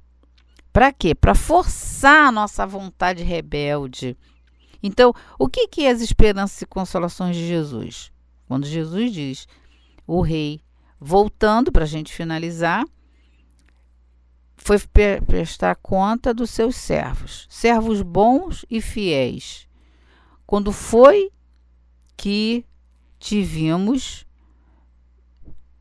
Para 0.72 0.94
quê? 0.94 1.14
Para 1.14 1.36
forçar 1.36 2.28
a 2.28 2.32
nossa 2.32 2.66
vontade 2.66 3.24
rebelde. 3.24 4.16
Então, 4.82 5.14
o 5.38 5.50
que, 5.50 5.68
que 5.68 5.86
é 5.86 5.92
as 5.92 6.00
esperanças 6.00 6.62
e 6.62 6.66
consolações 6.66 7.36
de 7.36 7.46
Jesus? 7.46 8.12
Quando 8.48 8.66
Jesus 8.66 9.12
diz, 9.12 9.48
o 10.08 10.22
rei, 10.22 10.62
voltando 11.00 11.72
para 11.72 11.84
a 11.84 11.88
gente 11.88 12.14
finalizar, 12.14 12.86
foi 14.60 14.78
prestar 15.26 15.76
conta 15.76 16.34
dos 16.34 16.50
seus 16.52 16.76
servos, 16.76 17.48
servos 17.50 18.02
bons 18.02 18.66
e 18.70 18.82
fiéis. 18.82 19.68
Quando 20.46 20.72
foi 20.72 21.32
que 22.16 22.66
te 23.18 23.42
vimos 23.42 24.26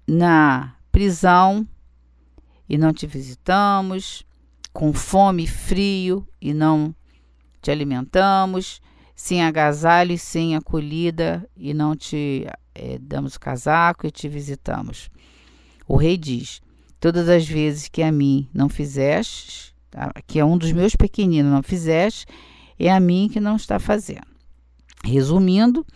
na 0.07 0.77
prisão 0.93 1.67
e 2.69 2.79
não 2.79 2.93
te 2.93 3.07
visitamos, 3.07 4.25
com 4.73 4.93
fome 4.93 5.45
e 5.45 5.49
frio 5.49 6.27
e 6.41 6.55
não 6.55 6.95
te 7.61 7.71
alimentamos, 7.71 8.81
sem 9.15 9.43
agasalho 9.43 10.13
e 10.13 10.19
sem 10.19 10.55
acolhida 10.55 11.49
e 11.57 11.75
não 11.75 11.97
te 11.97 12.47
é, 12.75 12.97
damos 12.99 13.37
casaco 13.37 14.07
e 14.07 14.11
te 14.11 14.29
visitamos. 14.29 15.11
O 15.87 15.97
rei 15.97 16.17
diz: 16.17 16.61
Todas 17.01 17.29
as 17.29 17.47
vezes 17.47 17.89
que 17.89 18.03
a 18.03 18.11
mim 18.11 18.49
não 18.53 18.69
fizeste, 18.69 19.75
tá? 19.91 20.11
que 20.27 20.41
a 20.41 20.47
um 20.47 20.59
dos 20.59 20.73
meus 20.73 20.97
pequeninos 20.97 21.53
não 21.53 21.63
fizeste, 21.63 22.27
é 22.79 22.91
a 22.91 22.99
mim 22.99 23.29
que 23.33 23.41
não 23.41 23.57
está 23.57 23.79
fazendo. 23.79 24.27
Resumindo, 25.05 25.87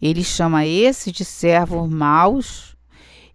ele 0.00 0.24
chama 0.24 0.66
esses 0.66 1.12
de 1.12 1.24
servos 1.24 1.88
maus 1.88 2.76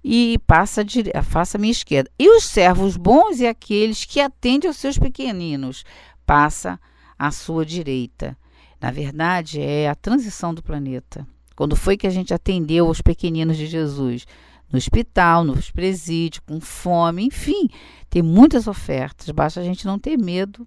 e 0.03 0.39
passa 0.47 0.83
a 1.13 1.23
faça 1.23 1.57
minha 1.57 1.71
esquerda. 1.71 2.09
E 2.17 2.29
os 2.29 2.43
servos 2.43 2.97
bons 2.97 3.39
e 3.39 3.47
aqueles 3.47 4.05
que 4.05 4.19
atendem 4.19 4.67
aos 4.67 4.77
seus 4.77 4.97
pequeninos, 4.97 5.83
passa 6.25 6.79
à 7.17 7.29
sua 7.29 7.65
direita. 7.65 8.37
Na 8.79 8.89
verdade, 8.89 9.61
é 9.61 9.87
a 9.87 9.95
transição 9.95 10.53
do 10.53 10.63
planeta. 10.63 11.27
Quando 11.55 11.75
foi 11.75 11.95
que 11.95 12.07
a 12.07 12.09
gente 12.09 12.33
atendeu 12.33 12.87
aos 12.87 13.01
pequeninos 13.01 13.57
de 13.57 13.67
Jesus? 13.67 14.25
No 14.71 14.77
hospital, 14.77 15.43
nos 15.43 15.69
presídios, 15.71 16.43
com 16.45 16.59
fome, 16.59 17.23
enfim, 17.23 17.67
tem 18.09 18.21
muitas 18.21 18.67
ofertas. 18.67 19.29
Basta 19.29 19.59
a 19.59 19.63
gente 19.63 19.85
não 19.85 19.99
ter 19.99 20.17
medo 20.17 20.65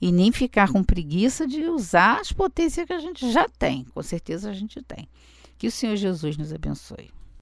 e 0.00 0.10
nem 0.12 0.32
ficar 0.32 0.70
com 0.72 0.82
preguiça 0.82 1.46
de 1.46 1.64
usar 1.64 2.20
as 2.20 2.32
potências 2.32 2.86
que 2.86 2.92
a 2.92 3.00
gente 3.00 3.30
já 3.30 3.48
tem. 3.48 3.84
Com 3.84 4.02
certeza 4.02 4.50
a 4.50 4.54
gente 4.54 4.82
tem. 4.82 5.08
Que 5.58 5.66
o 5.66 5.70
Senhor 5.70 5.96
Jesus 5.96 6.36
nos 6.36 6.52
abençoe. 6.52 7.10